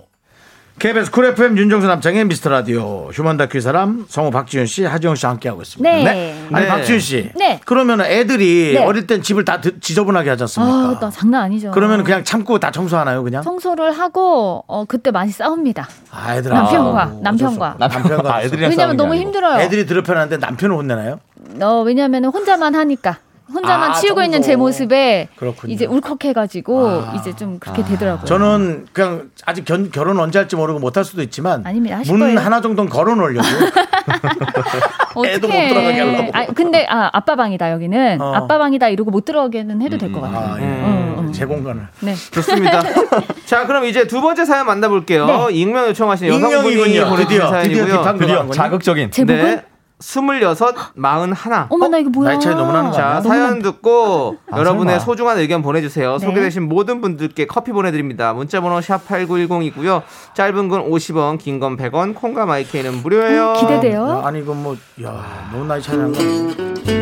[0.81, 5.13] KBS 쿨 FM 윤정수 남창희의 미스터 라디오 휴먼 다큐 이 사람 성우 박지윤 씨 하지영
[5.13, 5.87] 씨 함께하고 있습니다.
[6.11, 6.43] 네.
[6.51, 6.67] 아니 네.
[6.67, 7.29] 박지윤 씨.
[7.35, 7.59] 네.
[7.65, 8.83] 그러면 애들이 네.
[8.83, 10.73] 어릴 땐 집을 다 드- 지저분하게 하지 않습니까?
[10.75, 11.69] 아, 나 장난 아니죠.
[11.69, 13.43] 그러면 그냥 참고 다 청소하나요 그냥?
[13.43, 15.87] 청소를 하고 어 그때 많이 싸웁니다.
[16.09, 17.75] 아, 애들 남편과, 아우, 남편과.
[17.77, 19.21] 남편과 아, 애들이랑 왜냐면 싸우는 게 너무 아니고.
[19.27, 19.59] 힘들어요.
[19.61, 21.19] 애들이 드럽혀놨는데 남편은 혼내나요?
[21.61, 23.17] 어, 왜냐면 혼자만 하니까.
[23.53, 24.47] 혼자만 아, 치우고 있는 청소.
[24.47, 25.73] 제 모습에 그렇군요.
[25.73, 27.13] 이제 울컥해가지고 아.
[27.19, 28.25] 이제 좀 그렇게 되더라고요.
[28.25, 31.97] 저는 그냥 아직 견- 결혼 언제 할지 모르고 못할 수도 있지만 아닙니다.
[31.97, 32.39] 하실 문 거예요.
[32.39, 33.47] 하나 정도는 걸어 놓으려고
[35.25, 35.53] 애도 못.
[35.53, 36.31] 들어가게 하려고.
[36.33, 38.33] 아, 근데 아 아빠 방이다 여기는 어.
[38.33, 40.53] 아빠 방이다 이러고 못 들어가게는 해도 될 것 같아요.
[40.53, 40.63] 아, 예.
[40.63, 41.31] 음, 음.
[41.31, 42.13] 제 공간을 네.
[42.15, 42.81] 좋습니다.
[43.45, 45.25] 자, 그럼 이제 두 번째 사연 만나볼게요.
[45.25, 45.53] 네.
[45.53, 46.61] 익명 요청하신 여성분이.
[46.61, 47.83] 보내주신 드디어 드디어 사연이고요.
[47.85, 48.01] 드디어
[48.33, 48.51] 나왔군요.
[48.51, 49.11] 자극적인.
[49.11, 49.63] 제목은 네.
[50.01, 51.67] 스물여섯, 마흔 하나.
[51.69, 52.31] 어머 나 이거 뭐야?
[52.31, 53.21] 나이 차이 너무 나는 거 자?
[53.21, 55.05] 사연 듣고 아, 여러분의 설마.
[55.05, 56.17] 소중한 의견 보내주세요.
[56.17, 56.25] 네.
[56.25, 58.33] 소개되신 모든 분들께 커피 보내드립니다.
[58.33, 60.01] 문자번호 샵 8910이고요.
[60.33, 63.53] 짧은 건 50원, 긴 건 100원, 콩과 마이크는 무료예요.
[63.53, 64.01] 음, 기대돼요.
[64.07, 67.00] 야, 아니 이건 뭐, 야, 너무 나이 차이 나는 거.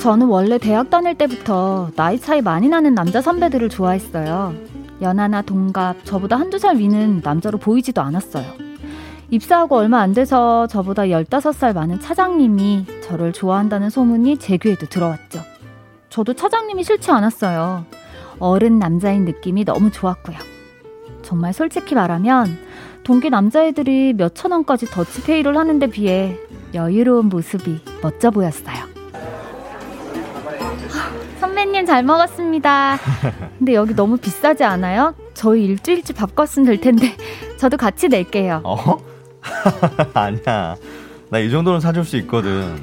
[0.00, 4.54] 저는 원래 대학 다닐 때부터 나이 차이 많이 나는 남자 선배들을 좋아했어요.
[5.02, 8.46] 연하나 동갑, 저보다 한두 살 위는 남자로 보이지도 않았어요.
[9.28, 15.42] 입사하고 얼마 안 돼서 저보다 15살 많은 차장님이 저를 좋아한다는 소문이 제 귀에도 들어왔죠.
[16.08, 17.84] 저도 차장님이 싫지 않았어요.
[18.38, 20.38] 어른 남자인 느낌이 너무 좋았고요.
[21.20, 22.58] 정말 솔직히 말하면
[23.04, 26.38] 동기 남자애들이 몇천 원까지 더치페이를 하는데 비해
[26.72, 28.99] 여유로운 모습이 멋져 보였어요.
[31.60, 32.98] 선배님 잘 먹었습니다.
[33.58, 35.14] 근데 여기 너무 비싸지 않아요?
[35.34, 37.14] 저희 일주일치 밥 값은 될 텐데
[37.60, 38.62] 저도 같이 낼게요.
[38.64, 38.96] 어?
[40.14, 40.76] 아니야.
[41.28, 42.82] 나 이 정도는 사줄 수 있거든.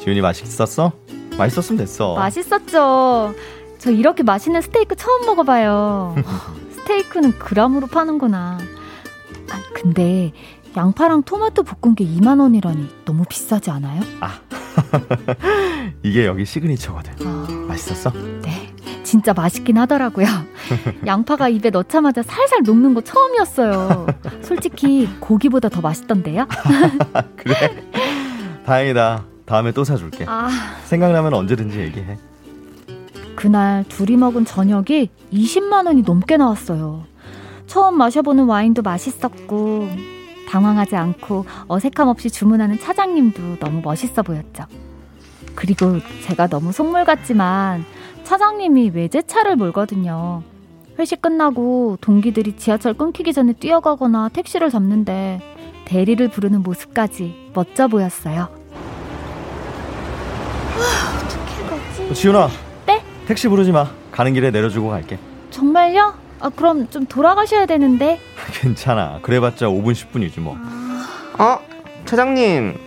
[0.00, 0.90] 지훈이 맛있었어?
[1.38, 2.14] 맛있었으면 됐어.
[2.16, 3.32] 맛있었죠.
[3.78, 6.16] 저 이렇게 맛있는 스테이크 처음 먹어봐요.
[6.72, 8.58] 스테이크는 그람으로 파는구나.
[9.52, 10.32] 아, 근데
[10.76, 14.02] 양파랑 토마토 볶은 게 2만 원이라니 너무 비싸지 않아요?
[16.02, 17.26] 이게 여기 시그니처거든.
[17.26, 18.12] 아, 맛있었어?
[18.42, 18.72] 네.
[19.02, 20.26] 진짜 맛있긴 하더라고요.
[21.06, 24.06] 양파가 입에 넣자마자 살살 녹는 거 처음이었어요.
[24.42, 26.46] 솔직히 고기보다 더 맛있던데요?
[27.36, 27.54] 그래?
[28.66, 29.24] 다행이다.
[29.46, 30.26] 다음에 또 사줄게.
[30.28, 30.50] 아,
[30.84, 32.18] 생각나면 언제든지 얘기해.
[33.34, 37.04] 그날 둘이 먹은 저녁이 20만 원이 넘게 나왔어요.
[37.66, 39.88] 처음 마셔보는 와인도 맛있었고
[40.48, 44.64] 당황하지 않고 어색함 없이 주문하는 차장님도 너무 멋있어 보였죠.
[45.54, 47.84] 그리고 제가 너무 속물 같지만
[48.24, 50.42] 차장님이 외제차를 몰거든요.
[50.98, 55.40] 회식 끝나고 동기들이 지하철 끊기기 전에 뛰어가거나 택시를 잡는데
[55.84, 58.48] 대리를 부르는 모습까지 멋져 보였어요.
[62.10, 62.48] 어, 지훈아.
[62.86, 63.02] 네?
[63.26, 63.90] 택시 부르지 마.
[64.10, 65.18] 가는 길에 내려주고 갈게.
[65.50, 66.14] 정말요?
[66.40, 68.20] 아, 그럼 좀 돌아가셔야 되는데.
[68.52, 69.18] 괜찮아.
[69.22, 70.56] 그래봤자 5분 10분이지 뭐.
[71.38, 71.58] 어?
[72.04, 72.78] 차장님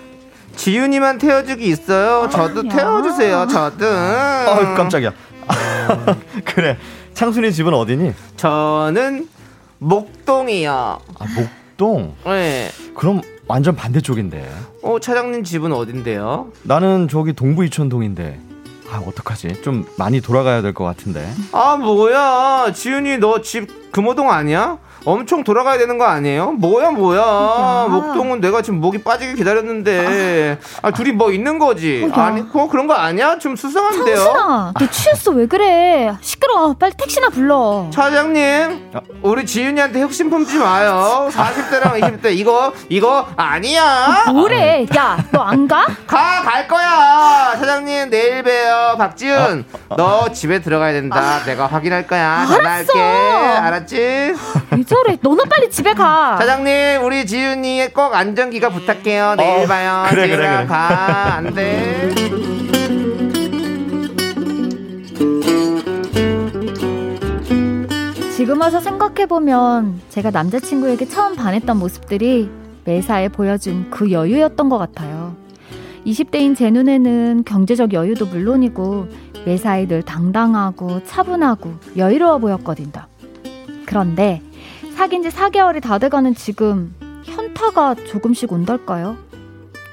[0.55, 2.69] 지윤이만 태워주기 있어요 저도 야.
[2.69, 5.13] 태워주세요 저도 아 깜짝이야.
[6.45, 6.77] 그래.
[7.13, 8.13] 창순이 집은 어디니?
[8.37, 9.27] 저는
[9.79, 10.71] 목동이요
[11.19, 12.15] 아 목동.
[12.25, 12.69] 네.
[12.95, 14.49] 그럼 완전 반대쪽인데.
[14.83, 16.51] 어 차장님 집은 어딘데요?
[16.63, 18.39] 나는 저기 동부 이천동인데.
[18.91, 19.61] 아 어떡하지?
[19.61, 21.31] 좀 많이 돌아가야 될 것 같은데.
[21.53, 24.77] 아 뭐야 지윤이 너 집 금호동 아니야?
[25.05, 26.51] 엄청 돌아가야 되는 거 아니에요?
[26.51, 32.03] 뭐야 뭐야 목동은 내가 지금 목이 빠지게 기다렸는데 아 둘이 뭐 있는 거지?
[32.15, 32.25] 어, 야.
[32.25, 33.39] 아니 그거 그런 거 아니야?
[33.39, 34.15] 좀 수상한데요?
[34.15, 35.31] 창순아, 너 취했어?
[35.31, 36.13] 왜 그래?
[36.21, 36.75] 시끄러.
[36.79, 37.87] 빨리 택시나 불러.
[37.91, 39.01] 차장님 아.
[39.23, 44.85] 우리 지윤이한테 혁신 품지 마요 40대랑 20대 이거 이거 아니야 뭐래?
[44.95, 45.85] 야, 너 안 가?
[46.07, 49.65] 가 갈 거야 사장님 내일 봬요 박지윤
[49.97, 54.33] 너 집에 들어가야 된다 내가 확인할 거야 전화할게 알았지
[54.91, 55.17] 왜 저래?
[55.21, 56.35] 너는 빨리 집에 가.
[56.37, 60.65] 사장님 우리 지윤이 꼭 안전기가 부탁해요 내일 어, 봐요 그래, 그래, 그래.
[60.67, 62.11] 가 안 돼
[68.35, 72.49] 지금 와서 생각해보면 제가 남자친구에게 처음 반했던 모습들이
[72.85, 75.35] 매사에 보여준 그 여유였던 것 같아요.
[76.07, 79.07] 20대인 제 눈에는 경제적 여유도 물론이고
[79.45, 82.91] 매사에 늘 당당하고 차분하고 여유로워 보였거든요.
[83.85, 84.41] 그런데
[84.95, 89.17] 사귄 지 4개월이 다 돼가는 지금 현타가 조금씩 온달까요?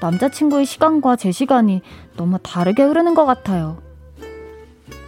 [0.01, 1.81] 남자친구의 시간과 제 시간이
[2.15, 3.77] 너무 다르게 흐르는 것 같아요.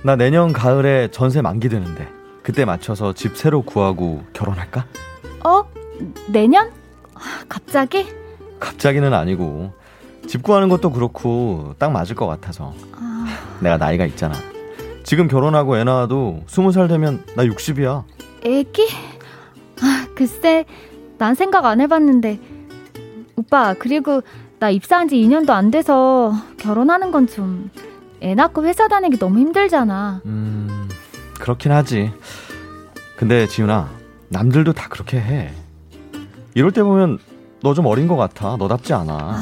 [0.03, 2.07] 나 내년 가을에 전세 만기 되는데
[2.43, 4.85] 그때 맞춰서 집 새로 구하고 결혼할까?
[5.45, 5.63] 어?
[6.27, 6.71] 내년?
[7.13, 8.07] 아, 갑자기?
[8.59, 9.71] 갑자기는 아니고
[10.27, 13.25] 집 구하는 것도 그렇고 딱 맞을 것 같아서 아,
[13.61, 14.35] 내가 나이가 있잖아.
[15.03, 18.03] 지금 결혼하고 애 낳아도 스무 살 되면 나 60이야.
[18.43, 18.87] 애기?
[19.81, 20.65] 아, 글쎄,
[21.17, 22.39] 난 생각 안 해봤는데.
[23.35, 24.21] 오빠, 그리고
[24.59, 27.69] 나 입사한 지 2년도 안 돼서 결혼하는 건 좀,
[28.21, 30.21] 애 낳고 회사 다니기 너무 힘들잖아.
[30.25, 30.87] 음
[31.39, 32.11] 그렇긴 하지.
[33.15, 33.89] 근데 지훈아
[34.29, 35.51] 남들도 다 그렇게 해.
[36.53, 37.17] 이럴 때 보면
[37.63, 38.57] 너 좀 어린 것 같아.
[38.57, 39.39] 너답지 않아.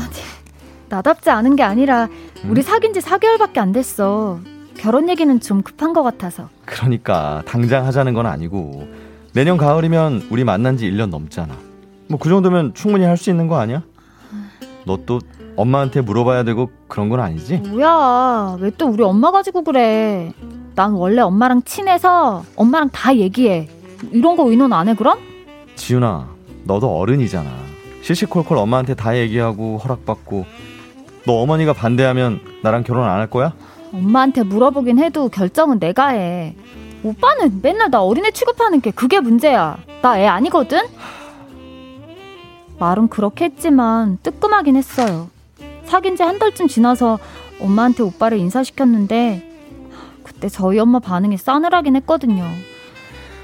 [0.87, 2.07] 나답지 않은 게 아니라,
[2.45, 2.63] 우리 음?
[2.63, 4.39] 사귄 지 4개월밖에 안 됐어.
[4.77, 6.49] 결혼 얘기는 좀 급한 것 같아서.
[6.65, 8.87] 그러니까 당장 하자는 건 아니고
[9.33, 11.55] 내년 가을이면 우리 만난 지 1년 넘잖아.
[12.07, 13.83] 뭐 그 정도면 충분히 할 수 있는 거 아니야?
[14.85, 15.19] 너 또
[15.55, 17.57] 엄마한테 물어봐야 되고 그런 건 아니지?
[17.57, 20.31] 뭐야, 왜 또 우리 엄마 가지고 그래.
[20.75, 23.67] 난 원래 엄마랑 친해서 엄마랑 다 얘기해.
[24.11, 25.19] 이런 거 의논 안 해, 그럼?
[25.75, 26.29] 지훈아,
[26.63, 27.49] 너도 어른이잖아.
[28.01, 30.45] 시시콜콜 엄마한테 다 얘기하고 허락받고
[31.25, 33.53] 너 어머니가 반대하면 나랑 결혼 안 할 거야?
[33.93, 36.55] 엄마한테 물어보긴 해도 결정은 내가 해.
[37.03, 39.77] 오빠는 맨날 나 어린애 취급하는 게 그게 문제야.
[40.01, 40.79] 나 애 아니거든?
[42.79, 45.29] 말은 그렇게 했지만 뜨끔하긴 했어요.
[45.85, 47.19] 사귄 지 한 달쯤 지나서
[47.59, 49.45] 엄마한테 오빠를 인사시켰는데
[50.23, 52.45] 그때 저희 엄마 반응이 싸늘하긴 했거든요.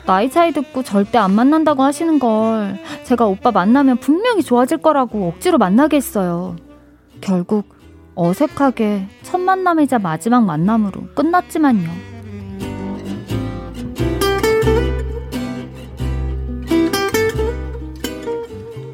[0.05, 5.57] 나이 차이 듣고 절대 안 만난다고 하시는 걸 제가 오빠 만나면 분명히 좋아질 거라고 억지로
[5.57, 6.55] 만나게 했어요.
[7.21, 7.73] 결국
[8.13, 11.89] 어색하게 첫 만남이자 마지막 만남으로 끝났지만요.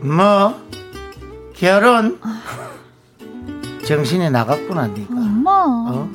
[0.01, 0.55] 뭐
[1.55, 2.19] 결혼
[3.85, 5.51] 정신이 나갔구나 니가 엄마,
[5.89, 6.09] 어?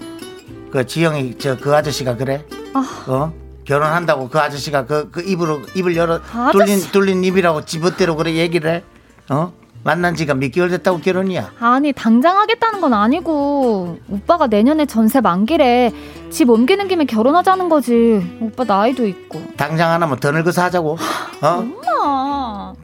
[0.71, 2.85] 그 지영이 저 그 아저씨가 그래 아.
[3.07, 3.33] 어
[3.65, 6.53] 결혼한다고 그 아저씨가 그, 그 입으로 입을 열어 아저씨.
[6.67, 8.83] 뚫린 뚫린 입이라고 지멋대로 그래 얘기를 해
[9.31, 9.53] 어?
[9.85, 15.93] 만난 지가 몇 개월 됐다고 결혼이야 아니 당장 하겠다는 건 아니고 오빠가 내년에 전세 만기래
[16.31, 18.21] 집 옮기는 김에 결혼하자는 거지.
[18.41, 19.41] 오빠 나이도 있고.
[19.57, 20.99] 당장 하나면 더 늙어서 하자고
[21.41, 21.47] 어?
[21.47, 22.75] 엄마,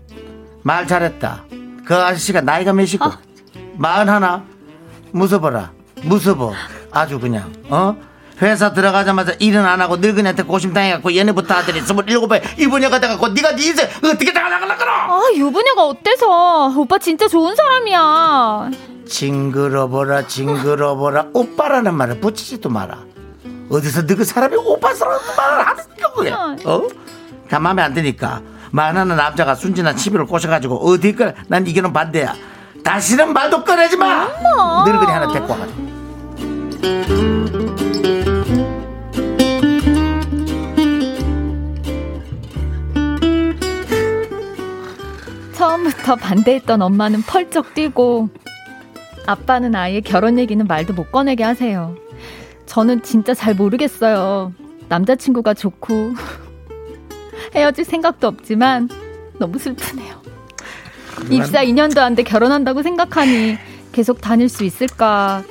[0.63, 1.45] 말 잘했다.
[1.85, 3.05] 그 아저씨가 나이가 몇이고?
[3.77, 4.45] 마흔 하나?
[5.11, 5.73] 무서워라.
[6.03, 6.55] 무서워.
[6.91, 7.97] 아주 그냥, 어?
[8.41, 13.87] 회사 들어가자마자 일은 안 하고 늙은이한테 고심당해갖고 얘네부터 아들이 스물일곱에 이분녀가 돼갖고 네가 네 인생
[14.05, 16.69] 어떻게 다 나가려그러 아, 유부녀가 어때서?
[16.77, 18.71] 오빠 진짜 좋은 사람이야.
[19.07, 22.99] 징그러워라 징그러워라 오빠라는 말을 붙이지도 마라
[23.71, 25.07] 어디서 너그 사람이 오빠라는
[25.37, 25.85] 말을 하는
[26.15, 26.89] 거야 어?
[27.49, 28.41] 다 마음에 안 드니까
[28.73, 32.35] 만하는 남자가 순진한 치비를 꼬셔가지고 어디 거난 이게는 반대야.
[32.83, 34.27] 다시는 말도 꺼내지 마!
[34.87, 35.93] 늙은이 하나 데리고 와가지고.
[45.55, 48.31] 처음부터 반대했던 엄마는 펄쩍 뛰고
[49.27, 51.95] 아빠는 아예 결혼 얘기는 말도 못 꺼내게 하세요.
[52.67, 54.53] 저는 진짜 잘 모르겠어요.
[54.89, 56.15] 남자친구가 좋고
[57.55, 58.89] 헤어질 생각도 없지만
[59.39, 60.15] 너무 슬프네요.
[61.31, 63.57] 입사 2년도 안 돼 결혼한다고 생각하니
[63.93, 65.43] 계속 다닐 수 있을까?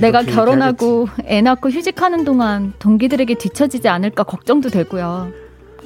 [0.00, 5.30] 내가 결혼하고 애 낳고 휴직하는 동안 동기들에게 뒤처지지 않을까 걱정도 되고요.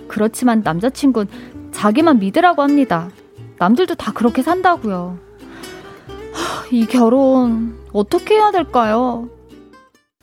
[0.09, 3.09] 그렇지만 남자친구는 자기만 믿으라고 합니다.
[3.59, 5.17] 남들도 다 그렇게 산다고요.
[6.33, 9.29] 하, 이 결혼 어떻게 해야 될까요?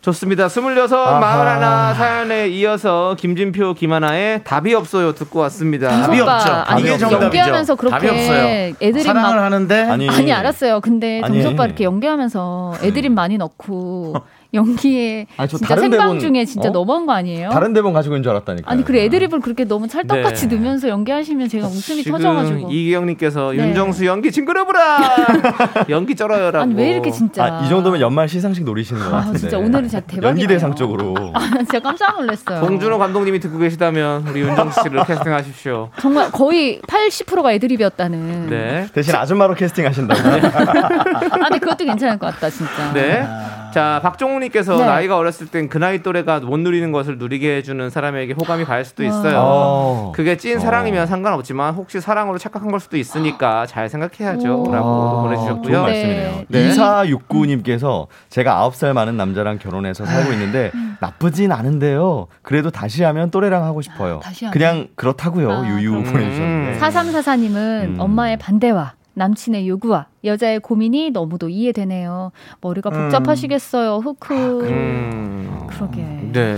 [0.01, 0.47] 좋습니다.
[0.47, 1.19] 스물여섯, 아하.
[1.19, 5.89] 마흔하나 사연에 이어서 김진표, 김하나의 답이 없어요 듣고 왔습니다.
[5.89, 6.51] 답이 없죠.
[6.65, 7.25] 아니, 이게 정답이죠.
[7.25, 8.47] 연기하면서 그렇게 답이 없어요.
[8.81, 10.79] 애드립 사랑을 막 하는데 아니, 아니 알았어요.
[10.79, 11.33] 근데 아니.
[11.33, 14.15] 동서 오빠 이렇게 연기하면서 애드립 많이 넣고
[14.53, 16.71] 연기에 아니, 저 진짜 다른 생방 대본, 중에 진짜 어?
[16.71, 17.49] 너무한 거 아니에요?
[17.51, 18.71] 다른 대본 가지고 있는 줄 알았다니까.
[18.71, 20.55] 아니 그래 애드립을 그렇게 너무 찰떡같이 네.
[20.55, 23.57] 넣으면서 연기하시면 제가 웃음이 지금 터져가지고 이기영님께서 네.
[23.59, 24.97] 윤정수 연기 징그러브라
[25.89, 26.63] 연기 쩔어요라고.
[26.63, 29.37] 아니 왜 이렇게 진짜 아, 이 정도면 연말 시상식 노리시는 것 아, 같은데.
[29.39, 30.29] 진짜 오늘은 진짜 대박이네요.
[30.29, 31.13] 연기 대상 쪽으로.
[31.35, 32.61] 아, 진짜 깜짝 놀랐어요.
[32.61, 35.89] 봉준호 감독님이 듣고 계시다면 우리 윤정수 씨를 캐스팅하십시오.
[35.99, 38.49] 정말 거의 80%가 애드립이었다는.
[38.49, 38.87] 네.
[38.93, 40.19] 대신 아줌마로 캐스팅하신다고.
[40.27, 42.93] 아, 근데 그것도 괜찮을 것 같다 진짜.
[42.93, 43.27] 네.
[43.73, 44.85] 자, 박종훈님께서 네.
[44.85, 49.03] 나이가 어렸을 땐 그 나이 또래가 못 누리는 것을 누리게 해주는 사람에게 호감이 갈 수도
[49.03, 49.37] 있어요.
[49.37, 50.11] 어.
[50.15, 50.59] 그게 찐 어.
[50.59, 54.63] 사랑이면 상관없지만 혹시 사랑으로 착각한 걸 수도 있으니까 잘 생각해야죠.
[54.63, 54.71] 오.
[54.71, 55.73] 라고 아, 보내주셨고요.
[55.73, 55.91] 좋은 네.
[55.91, 56.43] 말씀이네요.
[56.47, 56.69] 네.
[56.69, 62.27] 2469님께서 제가 9살 많은 남자랑 결혼해서 살고 있는데 나쁘진 않은데요.
[62.41, 64.21] 그래도 다시 하면 또래랑 하고 싶어요.
[64.51, 65.51] 그냥 그렇다고요.
[65.51, 66.03] 아, 유유 그럼.
[66.03, 66.79] 보내주셨는데.
[66.79, 67.95] 4344님은 음.
[67.99, 68.93] 엄마의 반대와
[69.23, 72.31] 남친의 요구와 여자의 고민이 너무도 이해되네요.
[72.61, 73.97] 머리가 복잡하시겠어요.
[73.97, 74.33] 흐크.
[74.67, 75.67] 음.
[75.69, 76.01] 그러게.
[76.31, 76.55] 네.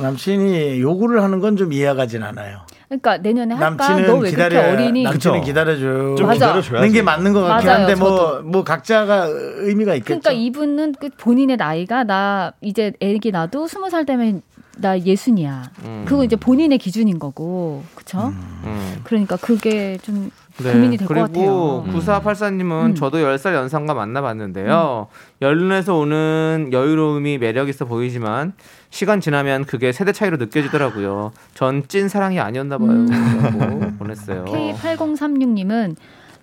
[0.00, 2.60] 남친이 요구를 하는 건 좀 이해가진 않아요.
[2.88, 3.70] 그러니까 내년에 할까?
[3.88, 5.02] 남친은 너왜 그렇게 기다려 어리니?
[5.02, 5.40] 남친은.
[5.42, 6.14] 기다려줘요.
[6.14, 6.46] 좀 맞아.
[6.46, 6.74] 기다려줘야지.
[6.76, 8.42] 하는 게 맞는 것 같긴 맞아요, 한데 뭐 저도.
[8.44, 10.20] 뭐 각자가 의미가 있겠죠.
[10.20, 14.40] 그러니까 이분은 그 본인의 나이가 나 이제 애기 나도 스무 살 되면
[14.76, 15.62] 나 예순이야.
[15.84, 16.04] 음.
[16.06, 18.32] 그거 이제 본인의 기준인 거고, 그쵸?
[18.64, 19.00] 음.
[19.02, 20.30] 그러니까 그게 좀
[20.62, 20.72] 네.
[20.72, 21.84] 고민이 될것 그리고 같아요.
[21.98, 22.94] 9484님은 음.
[22.94, 25.06] 저도 10살 연상과 만나봤는데요.
[25.42, 28.54] 연륜에서 오는 여유로움이 매력 있어 보이지만
[28.90, 31.32] 시간 지나면 그게 세대 차이로 느껴지더라고요.
[31.54, 32.88] 전 찐 사랑이 아니었나 봐요.
[32.90, 33.96] 음.
[33.98, 34.44] 보냈어요.
[34.46, 35.96] K8036님은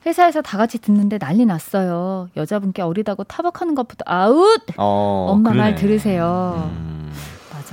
[0.06, 2.30] 회사에서 다 같이 듣는데 난리 났어요.
[2.38, 4.62] 여자분께 어리다고 타박하는 것부터 아웃!
[4.78, 5.76] 어, 엄마 말 그러네.
[5.76, 6.70] 들으세요.
[6.78, 7.12] 음.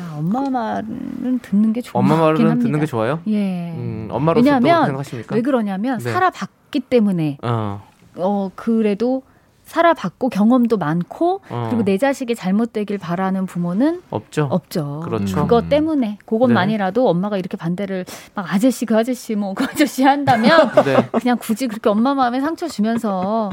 [0.03, 0.17] 맞아.
[0.19, 2.63] 엄마 말은 듣는 게 좋은 엄마 말은 합니다.
[2.67, 3.21] 듣는 게 좋아요?
[3.29, 3.71] 예.
[3.73, 5.35] 음, 엄마로서 왜냐하면 생각하십니까?
[5.35, 6.13] 왜 그러냐면 네.
[6.13, 7.83] 살아봤기 때문에 어,
[8.17, 9.23] 어 그래도
[9.65, 11.67] 살아봤고 경험도 많고 어.
[11.71, 14.49] 그리고 내 자식이 잘못되길 바라는 부모는 없죠.
[14.51, 15.01] 없죠.
[15.05, 15.43] 그렇죠.
[15.43, 21.09] 그것 때문에 그것만이라도 엄마가 이렇게 반대를 막 아저씨 그 아저씨 뭐 그 아저씨 한다면 네.
[21.13, 23.51] 그냥 굳이 그렇게 엄마 마음에 상처 주면서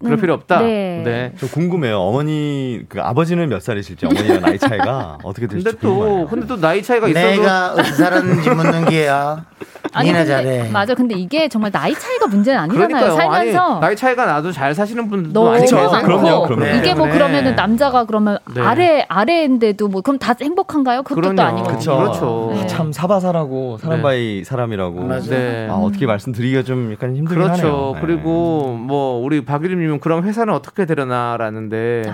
[0.00, 0.60] 그럴 음, 필요 없다.
[0.60, 1.02] 네.
[1.04, 1.32] 네.
[1.38, 1.98] 저 궁금해요.
[1.98, 6.26] 어머니 그 아버지는 몇 살이실지 어머니랑 나이 차이가 어떻게 되실지 근데 또 궁금해요.
[6.26, 9.44] 근데 또 나이 차이가 있어도 내가 어떻게 살았는지 묻는 게야.
[9.92, 10.70] 아니 니나 근데 잘해.
[10.72, 10.94] 맞아.
[10.94, 12.88] 근데 이게 정말 나이 차이가 문제는 아니잖아요.
[12.88, 13.16] 그러니까요.
[13.16, 15.44] 살면서 아니, 나이 차이가 나도 잘 사시는 분들도.
[15.44, 16.64] 많고 그럼요, 그럼요.
[16.76, 17.12] 이게 뭐 때문에.
[17.12, 18.60] 그러면은 남자가 그러면 네.
[18.60, 21.02] 아래 아래인데도 뭐 그럼 다 행복한가요?
[21.04, 21.40] 그것도.
[21.40, 21.96] 아니고 그쵸.
[21.96, 22.50] 그렇죠.
[22.54, 22.66] 네.
[22.66, 24.02] 참 사바사라고 사람 네.
[24.02, 25.00] by 사람이라고.
[25.00, 25.22] 맞아요.
[25.22, 25.68] 네.
[25.70, 27.62] 아, 어떻게 말씀드리기가 좀 약간 힘들긴 그렇죠.
[27.62, 27.92] 하네요.
[27.94, 28.00] 네.
[28.00, 32.04] 그리고 뭐 우리 박유림 님은 그럼 회사는 어떻게 되려나라는데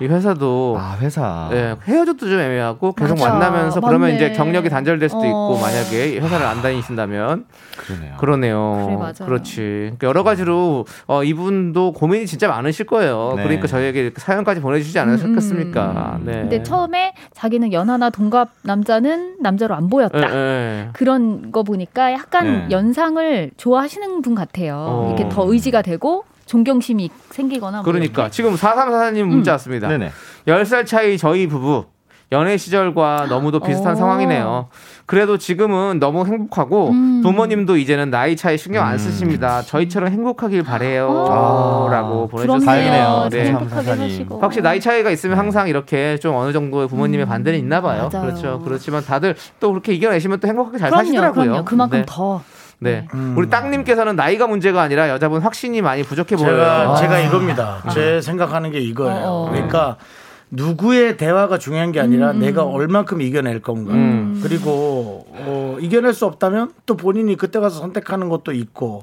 [0.00, 1.48] 이 회사도 아 회사.
[1.52, 3.32] 예, 헤어져도 좀 애매하고 계속 맞아.
[3.32, 4.14] 만나면서 그러면 맞네.
[4.14, 5.60] 이제 경력이 단절될 수도 있고 어.
[5.60, 7.46] 만약에 회사를 안 다니신다면
[7.76, 8.16] 그러네요.
[8.18, 8.84] 그러네요.
[8.86, 9.26] 그래, 맞아요.
[9.26, 9.56] 그렇지.
[9.56, 13.32] 그러니까 여러 가지로 어, 이분도 고민이 진짜 많으실 거예요.
[13.36, 13.42] 네.
[13.42, 16.18] 그러니까 저희에게 사연까지 보내주시지 않으셨겠습니까?
[16.20, 16.24] 음.
[16.24, 16.32] 네.
[16.32, 20.32] 근데 처음에 자기는 연하나 동갑 남자는 남자로 안 보였다.
[20.32, 20.88] 예, 예.
[20.92, 22.66] 그런 거 보니까 약간 네.
[22.70, 24.76] 연상을 좋아하시는 분 같아요.
[24.76, 25.14] 어.
[25.16, 28.32] 이렇게 더 의지가 되고 존경심이 생기거나 뭐 그러니까 이렇게.
[28.32, 29.86] 지금 4344님 문자 왔습니다.
[29.88, 30.10] 네네.
[30.46, 31.84] 10살 차이 저희 부부
[32.30, 33.96] 연애 시절과 너무도 비슷한 어.
[33.96, 34.68] 상황이네요.
[35.06, 37.22] 그래도 지금은 너무 행복하고 음.
[37.22, 39.62] 부모님도 이제는 나이 차이 신경 안 쓰십니다.
[39.62, 41.08] 저희처럼 행복하길 바래요.
[41.08, 41.88] 어.
[41.90, 43.28] 라고 부럽네요.
[43.28, 43.28] 보내주셨어요.
[43.30, 43.68] 좀
[43.98, 44.26] 네.
[44.40, 48.10] 확실히 나이 차이가 있으면 항상 이렇게 좀 어느 정도의 부모님의 반대는 있나 봐요.
[48.12, 48.26] 맞아요.
[48.26, 48.60] 그렇죠.
[48.62, 51.44] 그렇지만 다들 또 그렇게 이겨내시면 또 행복하게 잘 그럼요, 사시더라고요.
[51.44, 51.64] 그럼요.
[51.64, 52.04] 그만큼 네.
[52.06, 52.42] 더.
[52.80, 53.08] 네.
[53.36, 56.52] 우리 땅님께서는 나이가 문제가 아니라 여자분 확신이 많이 부족해 보여요.
[56.52, 56.96] 제가 아.
[56.96, 57.82] 제가 이겁니다.
[57.92, 59.26] 제 생각하는 게 이거예요.
[59.26, 59.50] 어.
[59.50, 59.96] 그러니까
[60.50, 62.38] 누구의 대화가 중요한 게 아니라 음.
[62.38, 63.92] 내가 얼만큼 이겨낼 건가.
[63.92, 64.40] 음.
[64.42, 69.02] 그리고 어, 이겨낼 수 없다면 또 본인이 그때 가서 선택하는 것도 있고.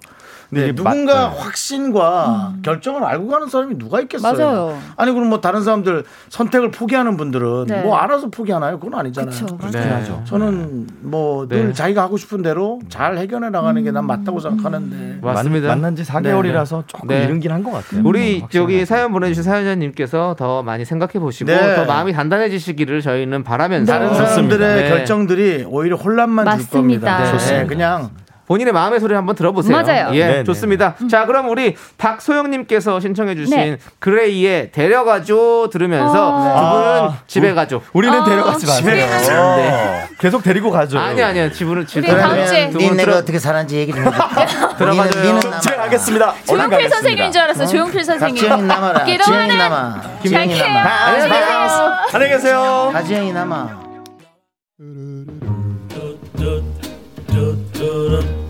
[0.50, 4.32] 네, 이게 누군가 맞- 확신과 결정을 알고 가는 사람이 누가 있겠어요?
[4.34, 4.38] 음.
[4.38, 4.80] 맞아요.
[4.96, 7.82] 아니 그럼 뭐 다른 사람들 선택을 포기하는 분들은 네.
[7.82, 8.80] 뭐 알아서 포기하나요?
[8.80, 9.46] 그건 아니잖아요.
[9.60, 9.72] 맞아요.
[9.72, 10.22] 네.
[10.26, 11.74] 저는 뭐늘 네.
[11.74, 15.20] 자기가 하고 싶은 대로 잘 해결해 나가는 게 난 맞다고 생각하는데.
[15.22, 15.68] 맞습니다.
[15.70, 17.24] 만, 난 지 4개월이라서 조금 네.
[17.24, 18.02] 이른 긴 한 것 같아요.
[18.04, 18.62] 우리 확실히.
[18.62, 21.76] 저기 사연 보내주신 사연자님께서 더 많이 생각해 보시고 네.
[21.76, 24.14] 더 마음이 단단해지시기를 저희는 바라면서 다른 네.
[24.16, 24.90] 사람들의 네.
[24.90, 27.12] 결정들이 오히려 혼란만 줄 맞습니다.
[27.18, 27.32] 겁니다.
[27.32, 27.62] 좋습니다.
[27.62, 28.10] 네, 그냥
[28.48, 29.76] 본인의 마음의 소리를 한번 들어보세요.
[29.82, 30.10] 맞아요.
[30.14, 30.44] 예, 네네.
[30.44, 30.96] 좋습니다.
[31.10, 33.78] 자, 그럼 우리 박소영님께서 신청해주신 네.
[34.00, 36.38] 그레이의 데려가죠 들으면서 어.
[36.38, 36.44] 두
[36.78, 37.82] 분은 아, 집에 우- 가죠.
[37.94, 38.82] 우리는 어, 데려가지 마세요.
[38.96, 39.32] 집에 가죠.
[39.58, 40.08] 네.
[40.20, 41.00] 계속 데리고 가죠.
[41.00, 44.78] 아니 아니요, 집으로 집에 우리 다음 주에 두분 들어 어떻게 살았는지 얘기 좀 해줘.
[44.78, 45.24] 들어가줘요.
[45.24, 46.34] 니는 집에 가겠습니다.
[46.50, 46.90] 얼른 조용필.
[46.90, 47.66] 선생님인 줄 알았어.
[47.66, 48.68] 조용필 선생님.
[48.68, 49.06] 남아라.
[49.06, 50.02] 지영이 남아.
[50.02, 50.74] 잘 김영이 피해요.
[50.74, 52.06] 남아.
[52.14, 52.90] 안녕히 계세요.
[52.94, 53.86] 가지영이 남아.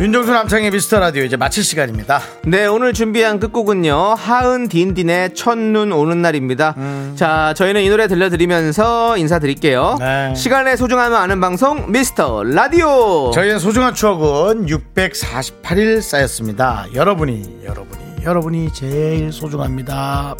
[0.00, 2.20] 윤정수 남창의 미스터 라디오 이제 마칠 시간입니다.
[2.44, 3.96] 네, 오늘 준비한 끝곡은요.
[3.96, 6.76] 하은 딘딘의 첫눈 오는 날입니다.
[7.16, 9.96] 자, 저희는 이 노래 들려드리면서 인사드릴게요.
[9.98, 10.34] 네.
[10.36, 13.32] 시간의 소중함을 아는 방송 미스터 라디오.
[13.32, 16.86] 저희의 소중한 추억은 648일 쌓였습니다.
[16.94, 20.36] 여러분이 여러분이 여러분이 제일 소중합니다.